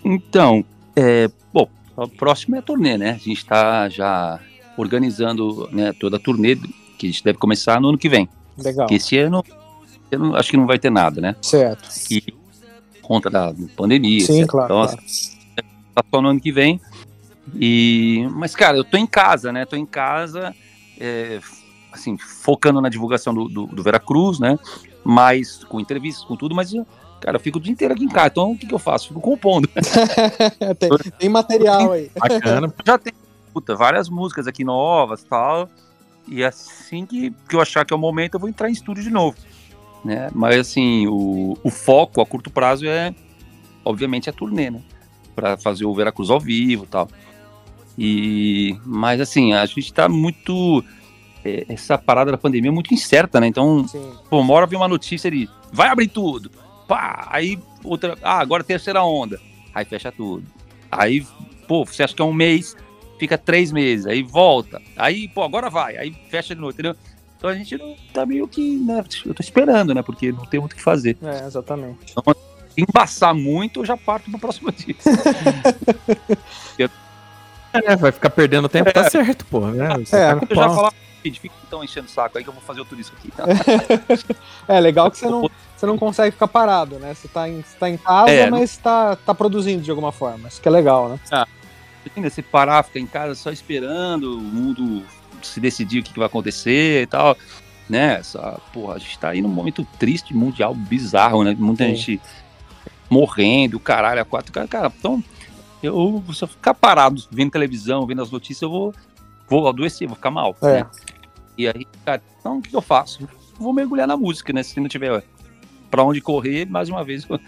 Então, 0.05 0.65
é, 0.97 1.29
bom, 1.53 1.69
o 1.97 2.09
próximo 2.09 2.57
é 2.57 2.59
a 2.59 2.63
turnê, 2.63 2.97
né? 2.97 3.11
A 3.11 3.19
gente 3.19 3.39
está 3.39 3.89
já 3.89 4.41
organizando 4.77 5.69
né, 5.73 5.93
toda 5.93 6.17
a 6.17 6.21
turnê 6.21 6.57
que 6.99 7.07
a 7.07 7.11
gente 7.11 7.25
deve 7.25 7.39
começar 7.39 7.81
no 7.81 7.89
ano 7.89 7.99
que 7.99 8.09
vem. 8.09 8.29
Legal. 8.59 8.87
Porque 8.87 8.95
esse 8.95 9.19
ano, 9.19 9.45
não- 10.13 10.35
acho 10.35 10.51
que 10.51 10.57
não 10.57 10.67
vai 10.67 10.79
ter 10.79 10.91
nada, 10.91 11.21
né? 11.21 11.37
Certo. 11.43 11.89
E 12.11 12.23
conta 13.03 13.29
da 13.31 13.53
pandemia, 13.77 14.21
Sim, 14.25 14.39
etc. 14.41 14.51
claro. 14.51 14.67
Então, 14.75 14.87
claro. 14.87 15.03
tá 15.95 16.05
só 16.13 16.23
no 16.23 16.29
ano 16.29 16.41
que 16.41 16.53
vem. 16.53 16.81
E, 17.55 18.27
mas, 18.33 18.55
cara, 18.55 18.77
eu 18.77 18.85
tô 18.85 18.97
em 18.97 19.07
casa, 19.07 19.53
né? 19.53 19.65
Tô 19.65 19.77
em 19.77 19.87
casa, 19.87 20.55
é, 20.99 21.41
assim, 21.93 22.17
focando 22.17 22.81
na 22.81 22.89
divulgação 22.89 23.35
do, 23.35 23.49
do, 23.49 23.67
do 23.67 23.83
Veracruz, 23.83 24.39
né? 24.39 24.59
Mas 25.05 25.65
com 25.65 25.81
entrevistas, 25.81 26.25
com 26.25 26.37
tudo, 26.37 26.55
mas, 26.55 26.73
eu, 26.73 26.87
cara, 27.21 27.37
eu 27.37 27.41
fico 27.41 27.59
o 27.59 27.61
dia 27.61 27.73
inteiro 27.73 27.95
aqui 27.95 28.05
em 28.05 28.09
casa. 28.09 28.29
Então, 28.29 28.53
o 28.53 28.59
que, 28.59 28.67
que 28.67 28.75
eu 28.75 28.79
faço? 28.79 29.09
Fico 29.09 29.21
compondo. 29.21 29.69
tem, 30.79 30.91
tem 31.19 31.29
material 31.29 31.93
aí. 31.93 32.11
Bacana. 32.15 32.73
Já 32.85 32.99
tem 32.99 33.13
puta, 33.53 33.75
várias 33.75 34.09
músicas 34.09 34.47
aqui 34.47 34.65
novas 34.65 35.23
tal. 35.25 35.69
E 36.29 36.45
assim 36.45 37.05
que, 37.05 37.31
que 37.49 37.57
eu 37.57 37.61
achar 37.61 37.85
que 37.85 37.93
é 37.93 37.97
o 37.97 37.99
momento, 37.99 38.35
eu 38.35 38.41
vou 38.41 38.49
entrar 38.49 38.69
em 38.69 38.73
estúdio 38.73 39.03
de 39.03 39.11
novo. 39.11 39.37
Né? 40.05 40.31
Mas 40.33 40.59
assim, 40.59 41.07
o, 41.07 41.59
o 41.63 41.71
foco 41.71 42.21
a 42.21 42.27
curto 42.27 42.51
prazo 42.51 42.87
é, 42.87 43.15
obviamente, 43.85 44.31
a 44.31 44.33
turnê, 44.33 44.71
né? 44.71 44.81
Pra 45.35 45.57
fazer 45.57 45.85
o 45.85 45.95
Veracruz 45.95 46.31
ao 46.31 46.41
vivo 46.41 46.85
e 46.85 46.87
tal. 46.87 47.09
E, 47.99 48.79
mas 48.85 49.21
assim, 49.21 49.53
a 49.53 49.67
gente 49.67 49.93
tá 49.93 50.09
muito. 50.09 50.85
É, 51.45 51.65
essa 51.69 51.97
parada 51.99 52.31
da 52.31 52.39
pandemia 52.39 52.71
é 52.71 52.75
muito 52.75 52.93
incerta, 52.95 53.41
né? 53.41 53.47
Então, 53.47 53.87
Sim. 53.89 54.13
Pô, 54.29 54.41
uma 54.41 54.55
hora 54.55 54.67
vem 54.67 54.79
uma 54.79 54.89
notícia 54.89 55.31
de 55.31 55.49
vai 55.73 55.89
abrir 55.89 56.09
tudo. 56.09 56.51
Pá, 56.89 57.29
aí 57.31 57.59
outra. 57.85 58.17
Ah, 58.23 58.41
agora 58.41 58.65
terceira 58.65 59.03
onda. 59.03 59.41
Aí 59.75 59.85
fecha 59.85 60.11
tudo. 60.11 60.45
Aí, 60.91 61.25
pô, 61.69 61.85
você 61.85 62.03
acha 62.03 62.15
que 62.15 62.21
é 62.21 62.25
um 62.25 62.33
mês, 62.33 62.77
fica 63.19 63.39
três 63.39 63.71
meses, 63.71 64.07
aí 64.07 64.23
volta. 64.23 64.83
Aí, 64.97 65.29
pô, 65.29 65.43
agora 65.43 65.71
vai. 65.71 65.97
Aí 65.97 66.13
fecha 66.29 66.55
de 66.55 66.61
novo, 66.61 66.73
entendeu? 66.73 66.97
Então 67.39 67.49
a 67.49 67.55
gente 67.55 67.79
não 67.79 67.95
tá 68.13 68.27
meio 68.27 68.47
que, 68.47 68.77
né? 68.77 69.03
Eu 69.25 69.33
tô 69.33 69.43
esperando, 69.43 69.95
né? 69.95 70.03
Porque 70.03 70.31
não 70.33 70.45
tem 70.45 70.61
muito 70.61 70.73
o 70.73 70.77
que 70.77 70.83
fazer. 70.83 71.17
É, 71.23 71.47
exatamente. 71.47 72.13
Se 72.13 72.83
embaçar 72.87 73.35
muito, 73.35 73.81
eu 73.81 73.85
já 73.87 73.97
parto 73.97 74.31
pro 74.31 74.39
próximo 74.39 74.71
dia. 74.77 74.95
É, 77.73 77.97
vai 77.97 78.11
ficar 78.13 78.31
perdendo 78.31 78.69
tempo, 78.69 78.93
tá 78.93 79.09
certo, 79.09 79.47
pô. 79.47 79.61
Né? 79.61 79.89
Você 79.99 80.17
É, 80.17 80.35
tá 80.35 80.37
com 80.41 80.47
Eu 80.51 80.57
já 80.57 80.69
falar, 80.71 80.93
gente, 81.25 81.41
fica 81.41 81.55
então 81.67 81.83
enchendo 81.85 82.07
o 82.07 82.11
saco 82.11 82.39
aí 82.39 82.45
que 82.45 82.51
eu 82.51 82.55
vou 82.55 82.63
fazer 82.63 82.85
tudo 82.85 83.01
isso 83.01 83.13
aqui. 83.17 83.31
Tá? 83.31 83.45
É 84.69 84.79
legal 84.79 85.11
que 85.11 85.19
você 85.19 85.27
não, 85.27 85.51
você 85.77 85.87
não 85.87 85.99
consegue 85.99 86.31
ficar 86.31 86.49
parado, 86.49 86.99
né? 86.99 87.15
Você 87.15 87.27
tá 87.27 87.49
em, 87.49 87.63
você 87.63 87.77
tá 87.79 87.91
em 87.91 87.97
casa, 87.97 88.31
É, 88.31 88.49
mas 88.49 88.77
tá, 88.77 89.17
tá 89.17 89.35
produzindo 89.35 89.83
de 89.83 89.91
alguma 89.91 90.13
forma. 90.13 90.49
Isso 90.49 90.61
que 90.61 90.69
é 90.69 90.71
legal, 90.71 91.09
né? 91.09 91.19
Você 92.17 92.43
parar, 92.43 92.83
ficar 92.83 93.01
em 93.01 93.07
casa 93.07 93.35
só 93.35 93.51
esperando 93.51 94.39
o 94.39 94.41
mundo 94.41 95.03
se 95.43 95.61
decidir 95.61 96.01
o 96.01 96.03
que, 96.03 96.13
que 96.13 96.19
vai 96.19 96.27
acontecer 96.27 97.03
e 97.03 97.07
tal. 97.07 97.37
Né? 97.89 98.15
Essa, 98.21 98.61
porra, 98.73 98.95
a 98.95 98.99
gente 98.99 99.19
tá 99.19 99.31
aí 99.31 99.43
num 99.43 99.49
momento 99.49 99.87
triste, 99.99 100.35
mundial, 100.35 100.75
bizarro, 100.75 101.43
né? 101.43 101.57
Muita 101.59 101.85
Sim. 101.85 101.95
gente 101.95 102.21
morrendo, 103.09 103.81
caralho, 103.81 104.23
a 104.23 104.25
quatro. 104.25 104.53
Cara, 104.53 104.69
cara, 104.69 104.93
então, 104.97 105.23
eu, 105.83 106.23
se 106.33 106.45
eu 106.45 106.49
ficar 106.49 106.75
parado 106.75 107.23
vendo 107.31 107.51
televisão, 107.51 108.07
vendo 108.07 108.23
as 108.23 108.31
notícias, 108.31 108.63
eu 108.63 108.71
vou, 108.71 108.95
vou 109.51 109.69
adoecer, 109.69 110.07
vou 110.07 110.17
ficar 110.17 110.31
mal. 110.31 110.57
É. 110.63 110.75
Né? 110.75 110.87
E 111.59 111.69
aí, 111.69 111.87
cara, 112.05 112.23
então 112.39 112.59
o 112.59 112.63
que, 112.63 112.75
eu 112.75 112.81
faço? 112.81 113.29
Vou 113.59 113.73
mergulhar 113.73 114.07
na 114.07 114.17
música, 114.17 114.53
né? 114.53 114.63
Se 114.63 114.79
não 114.81 114.89
tiver 114.89 115.23
pra 115.91 116.05
onde 116.05 116.21
correr, 116.21 116.65
mais 116.67 116.89
uma 116.89 117.05
vez, 117.05 117.27
eu, 117.29 117.39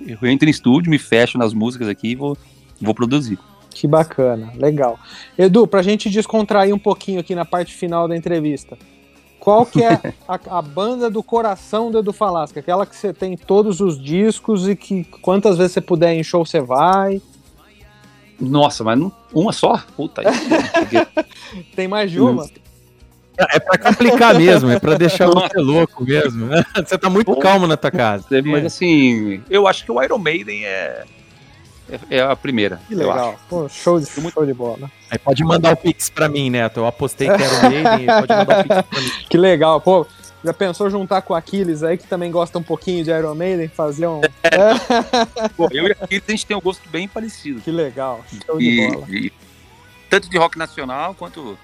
eu 0.00 0.28
entro 0.28 0.48
em 0.48 0.50
estúdio, 0.50 0.90
me 0.90 0.98
fecho 0.98 1.36
nas 1.36 1.52
músicas 1.52 1.86
aqui 1.86 2.08
e 2.08 2.14
vou, 2.16 2.36
vou 2.80 2.94
produzir. 2.94 3.38
Que 3.68 3.86
bacana, 3.86 4.52
legal. 4.56 4.98
Edu, 5.38 5.66
pra 5.66 5.82
gente 5.82 6.10
descontrair 6.10 6.74
um 6.74 6.78
pouquinho 6.78 7.20
aqui 7.20 7.34
na 7.34 7.44
parte 7.44 7.72
final 7.74 8.08
da 8.08 8.16
entrevista, 8.16 8.76
qual 9.38 9.64
que 9.64 9.84
é 9.84 10.00
a, 10.26 10.40
a 10.58 10.62
banda 10.62 11.08
do 11.08 11.22
coração 11.22 11.90
do 11.90 11.98
Edu 11.98 12.12
Falasca? 12.12 12.58
Aquela 12.58 12.84
que 12.84 12.96
você 12.96 13.12
tem 13.12 13.36
todos 13.36 13.80
os 13.80 14.02
discos 14.02 14.68
e 14.68 14.74
que 14.74 15.04
quantas 15.04 15.56
vezes 15.56 15.72
você 15.72 15.80
puder 15.80 16.14
em 16.14 16.24
show 16.24 16.44
você 16.44 16.60
vai? 16.60 17.22
Nossa, 18.40 18.82
mas 18.82 18.98
não, 18.98 19.12
uma 19.34 19.52
só? 19.52 19.82
Puta. 19.96 20.22
Tem 21.76 21.86
mais 21.86 22.10
de 22.10 22.20
uma? 22.20 22.48
É 23.36 23.58
pra 23.58 23.78
complicar 23.78 24.34
mesmo, 24.34 24.70
é 24.70 24.78
pra 24.78 24.96
deixar 24.96 25.26
você 25.26 25.58
louco 25.58 26.04
mesmo. 26.04 26.46
né? 26.46 26.62
Você 26.76 26.98
tá 26.98 27.08
muito 27.08 27.34
calmo 27.36 27.66
na 27.66 27.76
tua 27.76 27.90
casa. 27.90 28.26
mas 28.44 28.66
assim, 28.66 29.42
eu 29.48 29.66
acho 29.66 29.84
que 29.84 29.90
o 29.90 30.02
Iron 30.02 30.18
Maiden 30.18 30.66
é, 30.66 31.04
é, 31.90 32.16
é 32.18 32.20
a 32.20 32.36
primeira. 32.36 32.78
Que 32.86 32.92
eu 32.94 32.98
legal. 32.98 33.30
acho. 33.30 33.38
Pô, 33.48 33.68
show, 33.68 33.98
de, 33.98 34.06
show 34.06 34.44
de 34.44 34.52
bola. 34.52 34.90
Aí 35.10 35.18
pode 35.18 35.42
mandar 35.42 35.72
o 35.72 35.76
Pix 35.76 36.10
pra 36.10 36.28
mim, 36.28 36.50
Neto. 36.50 36.80
Eu 36.80 36.86
apostei 36.86 37.28
que 37.28 37.42
era 37.42 37.58
o 37.58 37.70
Maiden, 37.70 38.06
pode 38.06 38.34
mandar 38.34 38.60
o 38.60 38.62
Pix 38.62 38.82
pra 38.88 39.00
mim. 39.00 39.10
Que 39.30 39.38
legal. 39.38 39.80
Pô, 39.80 40.06
já 40.44 40.52
pensou 40.54 40.88
juntar 40.90 41.22
com 41.22 41.32
o 41.32 41.36
Aquiles 41.36 41.82
aí, 41.82 41.98
que 41.98 42.06
também 42.06 42.30
gosta 42.30 42.58
um 42.58 42.62
pouquinho 42.62 43.04
de 43.04 43.10
Iron 43.10 43.34
Maiden, 43.34 43.68
fazer 43.68 44.06
um. 44.06 44.20
É, 44.42 45.48
Pô, 45.56 45.68
eu 45.70 45.86
e 45.88 45.92
aqui 45.92 46.22
a 46.26 46.30
gente 46.30 46.46
tem 46.46 46.56
um 46.56 46.60
gosto 46.60 46.88
bem 46.88 47.06
parecido. 47.06 47.60
que 47.60 47.70
legal. 47.70 48.24
Show 48.46 48.58
de 48.58 48.64
E, 48.64 48.90
bola. 48.92 49.06
e 49.10 49.32
tanto 50.08 50.28
de 50.30 50.38
rock 50.38 50.58
nacional 50.58 51.14
quanto 51.14 51.56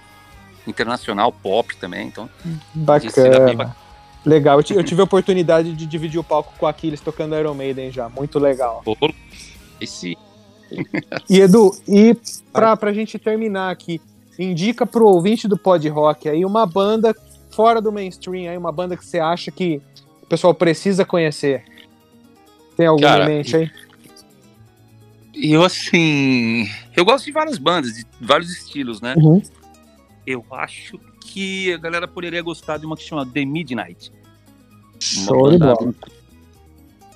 internacional, 0.66 1.32
pop 1.32 1.76
também. 1.76 2.08
Então, 2.08 2.28
Bacana. 2.74 3.76
Legal, 4.24 4.60
eu 4.60 4.76
eu 4.76 4.82
tive 4.84 5.00
a 5.00 5.04
oportunidade 5.04 5.72
de 5.72 5.86
dividir 5.86 6.18
o 6.18 6.24
palco 6.24 6.52
com 6.58 6.66
o 6.66 6.68
Aquiles 6.68 7.00
tocando 7.00 7.36
Iron 7.36 7.54
Maiden 7.54 7.92
já, 7.92 8.08
muito 8.08 8.38
legal. 8.40 8.82
esse 9.80 10.18
E 11.30 11.40
Edu, 11.40 11.70
e 11.86 12.16
pra, 12.52 12.76
pra 12.76 12.92
gente 12.92 13.18
terminar 13.20 13.70
aqui, 13.70 14.00
indica 14.36 14.84
pro 14.84 15.06
ouvinte 15.06 15.46
do 15.46 15.56
Pod 15.56 15.88
Rock 15.88 16.28
aí 16.28 16.44
uma 16.44 16.66
banda 16.66 17.14
fora 17.56 17.80
do 17.80 17.90
mainstream, 17.90 18.50
aí 18.50 18.58
uma 18.58 18.70
banda 18.70 18.98
que 18.98 19.04
você 19.04 19.18
acha 19.18 19.50
que 19.50 19.80
o 20.22 20.26
pessoal 20.26 20.54
precisa 20.54 21.06
conhecer. 21.06 21.64
Tem 22.76 22.86
alguma 22.86 23.08
Cara, 23.08 23.24
em 23.24 23.38
mente 23.38 23.56
aí? 23.56 23.70
eu 25.34 25.64
assim, 25.64 26.68
eu 26.94 27.02
gosto 27.02 27.24
de 27.24 27.32
várias 27.32 27.56
bandas, 27.56 27.94
de 27.94 28.04
vários 28.20 28.50
estilos, 28.50 29.00
né? 29.00 29.14
Uhum. 29.16 29.42
Eu 30.26 30.44
acho 30.50 31.00
que 31.22 31.72
a 31.72 31.78
galera 31.78 32.06
poderia 32.06 32.42
gostar 32.42 32.76
de 32.76 32.84
uma 32.84 32.94
que 32.94 33.02
chama 33.02 33.24
The 33.24 33.46
Midnight. 33.46 34.12
Show 35.00 35.50
de 35.52 35.58
bola. 35.58 35.94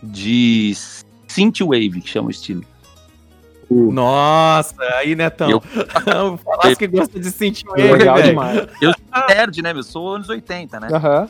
de 0.02 0.72
synthwave, 1.28 2.00
que 2.00 2.08
chama 2.08 2.28
o 2.28 2.30
estilo. 2.30 2.64
Nossa, 3.70 4.74
aí, 4.96 5.14
Netão. 5.14 5.48
Eu- 5.50 5.58
o 6.34 6.36
Falasco 6.36 6.76
que 6.76 6.86
gosta 6.88 7.18
de 7.20 7.30
sentir 7.30 7.68
o 7.68 7.74
Legal 7.74 8.16
velho. 8.16 8.28
demais. 8.28 8.66
Eu 8.80 8.92
sou 8.92 9.26
nerd, 9.28 9.62
né, 9.62 9.72
meu? 9.72 9.82
Sou 9.82 10.14
anos 10.14 10.28
80, 10.28 10.80
né? 10.80 10.88
Aham. 10.92 11.28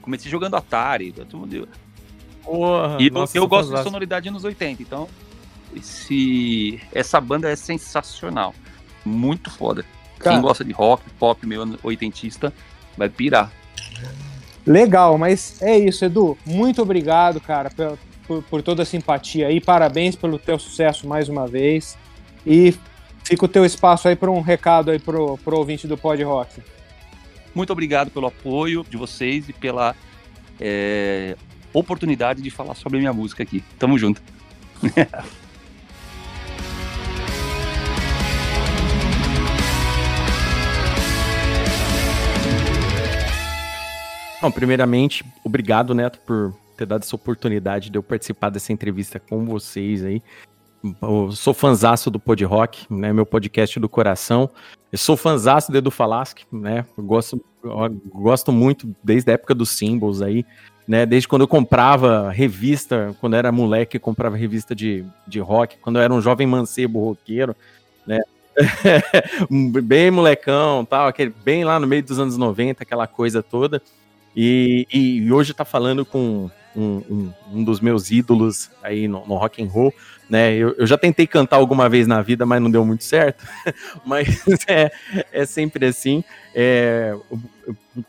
Comecei 0.00 0.30
jogando 0.30 0.54
Atari. 0.56 1.12
todo 1.12 1.36
mundo- 1.38 1.68
Porra, 2.42 2.96
E 2.98 3.08
eu- 3.08 3.12
nossa, 3.12 3.36
eu 3.36 3.46
gosto 3.46 3.74
de 3.74 3.82
sonoridade 3.82 4.28
anos 4.28 4.42
80, 4.42 4.82
então 4.82 5.06
esse, 5.76 6.80
essa 6.94 7.20
banda 7.20 7.50
é 7.50 7.56
sensacional. 7.56 8.54
Muito 9.04 9.50
foda. 9.50 9.84
Cara. 10.18 10.36
Quem 10.36 10.42
gosta 10.42 10.64
de 10.64 10.72
rock, 10.72 11.02
pop, 11.18 11.46
meio 11.46 11.78
oitentista, 11.82 12.52
vai 12.96 13.08
pirar. 13.10 13.52
Legal, 14.66 15.16
mas 15.18 15.60
é 15.62 15.78
isso, 15.78 16.04
Edu. 16.04 16.36
Muito 16.44 16.82
obrigado, 16.82 17.40
cara, 17.40 17.70
por, 17.70 17.98
por, 18.28 18.42
por 18.42 18.62
toda 18.62 18.82
a 18.82 18.86
simpatia 18.86 19.48
aí. 19.48 19.60
Parabéns 19.60 20.14
pelo 20.14 20.38
teu 20.38 20.58
sucesso 20.58 21.08
mais 21.08 21.30
uma 21.30 21.48
vez. 21.48 21.96
E 22.46 22.74
fica 23.24 23.46
o 23.46 23.48
teu 23.48 23.64
espaço 23.64 24.06
aí 24.06 24.14
para 24.14 24.30
um 24.30 24.42
recado 24.42 24.90
aí 24.90 24.98
pro, 24.98 25.38
pro 25.38 25.56
ouvinte 25.56 25.88
do 25.88 25.96
Pod 25.96 26.22
Rock. 26.22 26.62
Muito 27.54 27.72
obrigado 27.72 28.10
pelo 28.10 28.26
apoio 28.26 28.84
de 28.88 28.98
vocês 28.98 29.48
e 29.48 29.52
pela 29.52 29.96
é, 30.60 31.34
oportunidade 31.72 32.42
de 32.42 32.50
falar 32.50 32.74
sobre 32.74 32.98
a 32.98 33.00
minha 33.00 33.12
música 33.12 33.42
aqui. 33.42 33.64
Tamo 33.78 33.98
junto. 33.98 34.22
Bom, 44.40 44.52
primeiramente, 44.52 45.24
obrigado, 45.42 45.92
Neto, 45.92 46.20
por 46.20 46.54
ter 46.78 46.86
dado 46.86 47.02
essa 47.02 47.16
oportunidade 47.16 47.90
de 47.90 47.98
eu 47.98 48.02
participar 48.02 48.50
dessa 48.50 48.72
entrevista 48.72 49.18
com 49.18 49.44
vocês 49.44 50.04
aí. 50.04 50.22
Eu 51.02 51.32
sou 51.32 51.52
fanzaço 51.52 52.08
do 52.08 52.20
Pod 52.20 52.44
Rock, 52.44 52.86
né? 52.88 53.12
Meu 53.12 53.26
podcast 53.26 53.80
do 53.80 53.88
coração. 53.88 54.48
Eu 54.92 54.98
sou 54.98 55.16
fanzaço 55.16 55.72
do 55.72 55.78
Edu 55.78 55.90
Falaschi, 55.90 56.46
né? 56.52 56.86
Eu 56.96 57.02
gosto, 57.02 57.44
eu 57.64 58.00
gosto 58.14 58.52
muito 58.52 58.94
desde 59.02 59.30
a 59.30 59.34
época 59.34 59.56
dos 59.56 59.70
Symbols 59.70 60.22
aí, 60.22 60.46
né? 60.86 61.04
Desde 61.04 61.26
quando 61.26 61.42
eu 61.42 61.48
comprava 61.48 62.30
revista, 62.30 63.14
quando 63.20 63.34
era 63.34 63.50
moleque, 63.50 63.98
comprava 63.98 64.36
revista 64.36 64.72
de, 64.72 65.04
de 65.26 65.40
rock, 65.40 65.78
quando 65.78 65.96
eu 65.96 66.02
era 66.02 66.14
um 66.14 66.20
jovem 66.20 66.46
mancebo 66.46 67.04
roqueiro, 67.04 67.56
né? 68.06 68.20
bem 69.82 70.12
molecão, 70.12 70.84
tal, 70.84 71.08
aquele, 71.08 71.34
bem 71.44 71.64
lá 71.64 71.78
no 71.80 71.86
meio 71.88 72.04
dos 72.04 72.20
anos 72.20 72.36
90, 72.36 72.84
aquela 72.84 73.08
coisa 73.08 73.42
toda. 73.42 73.82
E, 74.40 74.86
e 74.94 75.32
hoje 75.32 75.52
tá 75.52 75.64
falando 75.64 76.06
com 76.06 76.48
um, 76.76 77.02
um, 77.10 77.32
um 77.54 77.64
dos 77.64 77.80
meus 77.80 78.08
ídolos 78.12 78.70
aí 78.84 79.08
no, 79.08 79.26
no 79.26 79.34
rock 79.34 79.60
and 79.60 79.66
roll, 79.66 79.92
né? 80.30 80.54
Eu, 80.54 80.76
eu, 80.78 80.86
já 80.86 80.96
tentei 80.96 81.26
cantar 81.26 81.56
alguma 81.56 81.88
vez 81.88 82.06
na 82.06 82.22
vida, 82.22 82.46
mas 82.46 82.62
não 82.62 82.70
deu 82.70 82.86
muito 82.86 83.02
certo. 83.02 83.44
mas 84.06 84.28
é, 84.68 84.92
é 85.32 85.44
sempre 85.44 85.86
assim. 85.86 86.22
É, 86.54 87.16
eu, 87.66 87.76
eu 87.96 88.04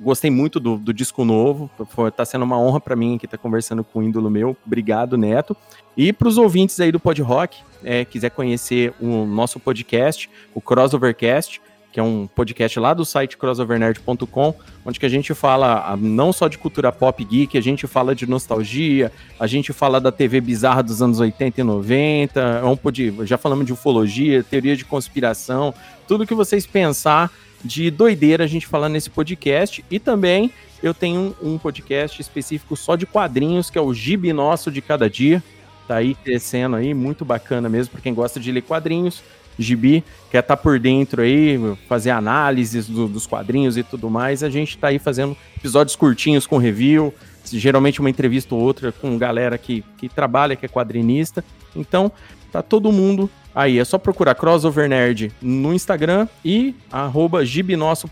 gostei 0.00 0.32
muito 0.32 0.58
do, 0.58 0.76
do, 0.76 0.92
disco 0.92 1.24
novo. 1.24 1.70
Foi, 1.90 2.10
tá 2.10 2.24
sendo 2.24 2.44
uma 2.44 2.58
honra 2.58 2.80
para 2.80 2.96
mim 2.96 3.14
aqui 3.14 3.26
estar 3.26 3.36
tá 3.36 3.42
conversando 3.42 3.84
com 3.84 4.00
um 4.00 4.02
ídolo 4.02 4.28
meu. 4.28 4.56
Obrigado, 4.66 5.16
Neto. 5.16 5.56
E 5.96 6.12
para 6.12 6.26
os 6.26 6.38
ouvintes 6.38 6.80
aí 6.80 6.90
do 6.90 6.98
Pod 6.98 7.22
Rock, 7.22 7.62
é, 7.84 8.04
quiser 8.04 8.30
conhecer 8.30 8.92
o 9.00 9.24
nosso 9.24 9.60
podcast, 9.60 10.28
o 10.52 10.60
Crossovercast, 10.60 11.62
que 11.92 11.98
é 11.98 12.02
um 12.02 12.26
podcast 12.26 12.78
lá 12.78 12.92
do 12.92 13.04
site 13.04 13.36
crossovernerd.com, 13.36 14.54
onde 14.84 15.00
que 15.00 15.06
a 15.06 15.08
gente 15.08 15.32
fala 15.34 15.96
não 15.96 16.32
só 16.32 16.48
de 16.48 16.58
cultura 16.58 16.92
pop 16.92 17.24
geek, 17.24 17.56
a 17.56 17.62
gente 17.62 17.86
fala 17.86 18.14
de 18.14 18.26
nostalgia, 18.26 19.10
a 19.38 19.46
gente 19.46 19.72
fala 19.72 20.00
da 20.00 20.12
TV 20.12 20.40
bizarra 20.40 20.82
dos 20.82 21.00
anos 21.00 21.18
80 21.18 21.60
e 21.60 21.64
90, 21.64 22.40
é 22.40 22.64
um 22.64 22.76
pod... 22.76 23.14
já 23.24 23.38
falamos 23.38 23.64
de 23.64 23.72
ufologia, 23.72 24.42
teoria 24.42 24.76
de 24.76 24.84
conspiração, 24.84 25.72
tudo 26.06 26.26
que 26.26 26.34
vocês 26.34 26.66
pensar 26.66 27.30
de 27.64 27.90
doideira 27.90 28.44
a 28.44 28.46
gente 28.46 28.66
fala 28.66 28.88
nesse 28.88 29.10
podcast. 29.10 29.84
E 29.90 29.98
também 29.98 30.50
eu 30.82 30.94
tenho 30.94 31.34
um 31.42 31.58
podcast 31.58 32.20
específico 32.20 32.76
só 32.76 32.96
de 32.96 33.06
quadrinhos, 33.06 33.70
que 33.70 33.78
é 33.78 33.80
o 33.80 33.92
Gibi 33.92 34.32
Nosso 34.32 34.70
de 34.70 34.80
Cada 34.80 35.08
Dia. 35.08 35.42
Tá 35.86 35.96
aí 35.96 36.14
crescendo 36.14 36.76
aí, 36.76 36.92
muito 36.92 37.24
bacana 37.24 37.68
mesmo 37.68 37.92
para 37.92 38.02
quem 38.02 38.14
gosta 38.14 38.38
de 38.38 38.52
ler 38.52 38.62
quadrinhos. 38.62 39.22
Gibi, 39.58 40.04
quer 40.30 40.40
estar 40.40 40.56
tá 40.56 40.62
por 40.62 40.78
dentro 40.78 41.22
aí, 41.22 41.58
fazer 41.88 42.10
análises 42.10 42.86
do, 42.86 43.08
dos 43.08 43.26
quadrinhos 43.26 43.76
e 43.76 43.82
tudo 43.82 44.08
mais, 44.08 44.42
a 44.42 44.50
gente 44.50 44.70
está 44.70 44.88
aí 44.88 44.98
fazendo 44.98 45.36
episódios 45.56 45.96
curtinhos 45.96 46.46
com 46.46 46.58
review, 46.58 47.12
geralmente 47.44 48.00
uma 48.00 48.10
entrevista 48.10 48.54
ou 48.54 48.60
outra 48.60 48.92
com 48.92 49.16
galera 49.18 49.56
que, 49.56 49.84
que 49.96 50.08
trabalha, 50.08 50.54
que 50.54 50.66
é 50.66 50.68
quadrinista. 50.68 51.44
Então, 51.74 52.12
tá 52.52 52.62
todo 52.62 52.92
mundo 52.92 53.30
aí. 53.54 53.78
É 53.78 53.84
só 53.84 53.98
procurar 53.98 54.34
Crossover 54.34 54.88
Nerd 54.88 55.32
no 55.40 55.72
Instagram 55.72 56.28
e 56.44 56.74
arroba 56.90 57.40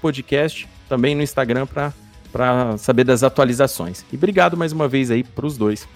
Podcast 0.00 0.68
também 0.88 1.14
no 1.14 1.22
Instagram 1.22 1.66
para 1.66 2.78
saber 2.78 3.04
das 3.04 3.22
atualizações. 3.22 4.04
E 4.12 4.16
obrigado 4.16 4.56
mais 4.56 4.72
uma 4.72 4.88
vez 4.88 5.10
aí 5.10 5.22
para 5.22 5.46
os 5.46 5.56
dois. 5.56 5.86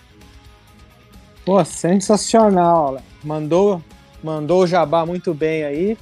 Pô, 1.45 1.65
sensacional. 1.65 3.03
Mandou 3.25 3.83
mandou 4.22 4.62
o 4.62 4.66
jabá 4.66 5.04
muito 5.04 5.35
bem 5.35 5.64
aí. 5.64 5.98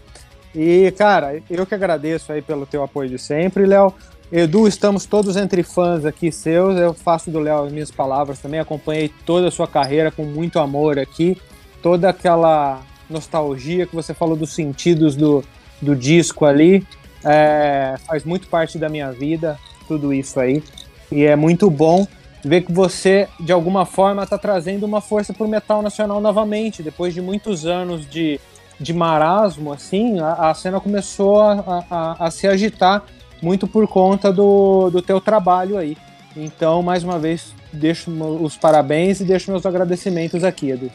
E, 0.55 0.93
cara, 0.93 1.41
eu 1.49 1.67
que 1.67 1.75
agradeço 1.75 2.33
aí 2.33 2.43
pelo 2.43 2.67
teu 2.67 2.83
apoio 2.83 3.09
de 3.09 3.19
sempre, 3.19 3.67
Léo. 3.67 3.93
Edu, 4.31 4.69
estamos 4.69 5.07
todos 5.07 5.37
entre 5.37 5.63
fãs 5.63 6.05
aqui 6.05 6.31
seus. 6.31 6.79
Eu 6.79 6.93
faço 6.93 7.31
do 7.31 7.39
Léo 7.39 7.65
as 7.65 7.73
minhas 7.73 7.91
palavras 7.91 8.39
também. 8.39 8.61
Acompanhei 8.61 9.11
toda 9.25 9.49
a 9.49 9.51
sua 9.51 9.67
carreira 9.67 10.11
com 10.11 10.25
muito 10.25 10.59
amor 10.59 10.99
aqui. 10.99 11.37
Toda 11.83 12.09
aquela 12.11 12.83
nostalgia 13.09 13.87
que 13.87 13.95
você 13.95 14.13
falou 14.13 14.37
dos 14.37 14.51
sentidos 14.51 15.17
do, 15.17 15.43
do 15.81 15.97
disco 15.97 16.45
ali. 16.45 16.87
É, 17.25 17.95
faz 18.07 18.25
muito 18.25 18.49
parte 18.49 18.79
da 18.79 18.89
minha 18.89 19.11
vida, 19.11 19.59
tudo 19.87 20.13
isso 20.13 20.39
aí. 20.39 20.63
E 21.11 21.25
é 21.25 21.35
muito 21.35 21.71
bom 21.71 22.07
ver 22.49 22.63
que 22.63 22.73
você, 22.73 23.29
de 23.39 23.53
alguma 23.53 23.85
forma, 23.85 24.23
está 24.23 24.39
trazendo 24.39 24.85
uma 24.85 25.01
força 25.01 25.33
para 25.33 25.45
o 25.45 25.49
metal 25.49 25.83
nacional 25.83 26.21
novamente. 26.21 26.83
Depois 26.83 27.13
de 27.13 27.21
muitos 27.21 27.67
anos 27.67 28.09
de, 28.09 28.41
de 28.81 28.93
marasmo, 28.93 29.73
assim, 29.73 30.19
a, 30.19 30.51
a 30.51 30.55
cena 30.55 30.81
começou 30.81 31.41
a, 31.41 31.85
a, 31.91 32.27
a, 32.27 32.31
se 32.31 32.49
agitar 32.49 33.05
muito 33.43 33.69
por 33.69 33.87
conta 33.87 34.33
do, 34.33 34.91
do 34.91 35.03
teu 35.03 35.21
trabalho 35.21 35.77
aí. 35.77 35.97
Então, 36.35 36.83
mais 36.83 37.05
uma 37.05 37.19
vez, 37.19 37.55
deixo 37.73 38.11
os 38.11 38.57
parabéns 38.57 39.21
e 39.21 39.25
deixo 39.25 39.51
meus 39.51 39.67
agradecimentos 39.67 40.43
aqui, 40.43 40.71
Edu. 40.71 40.91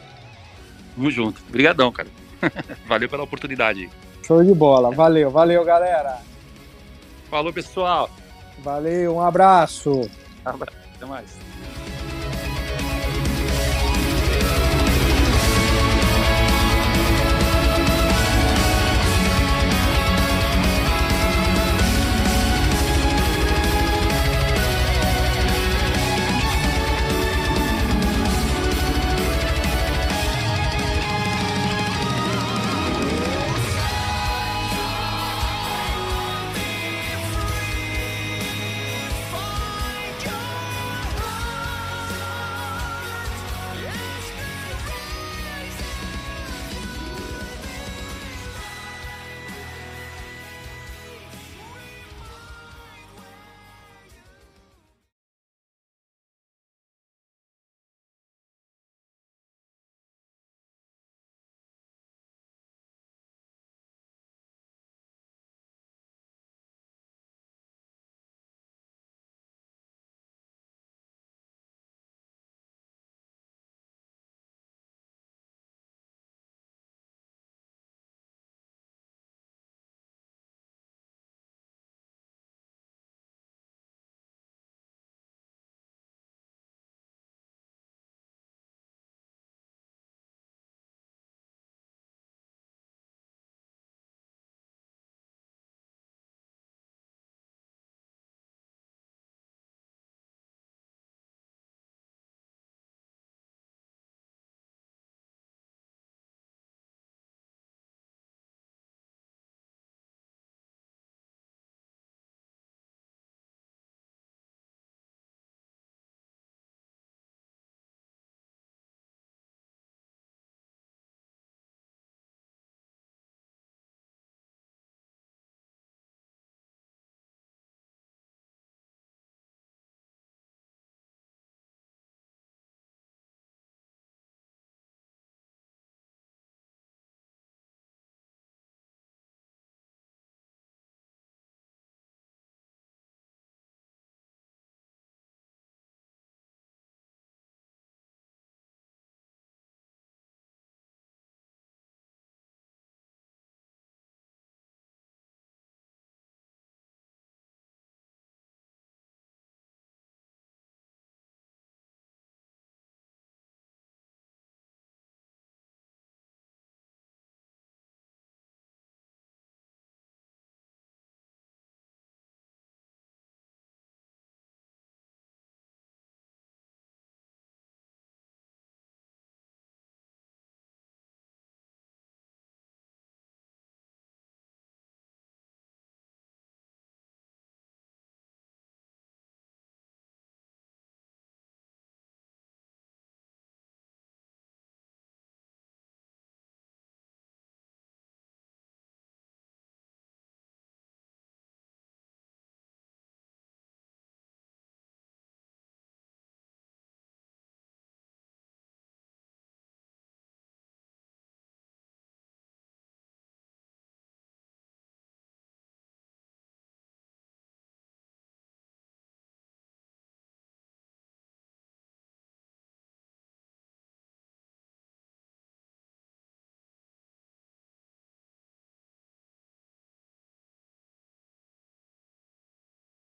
Tamo 0.94 1.10
junto. 1.10 1.42
Obrigadão, 1.48 1.92
cara. 1.92 2.08
Valeu 2.86 3.08
pela 3.08 3.22
oportunidade. 3.22 3.88
Show 4.26 4.42
de 4.42 4.54
bola. 4.54 4.90
Valeu, 4.90 5.30
valeu, 5.30 5.64
galera. 5.64 6.18
Falou, 7.30 7.52
pessoal. 7.52 8.08
Valeu, 8.62 9.16
um 9.16 9.20
abraço. 9.20 10.08
Até 11.04 11.10
mais. 11.10 11.83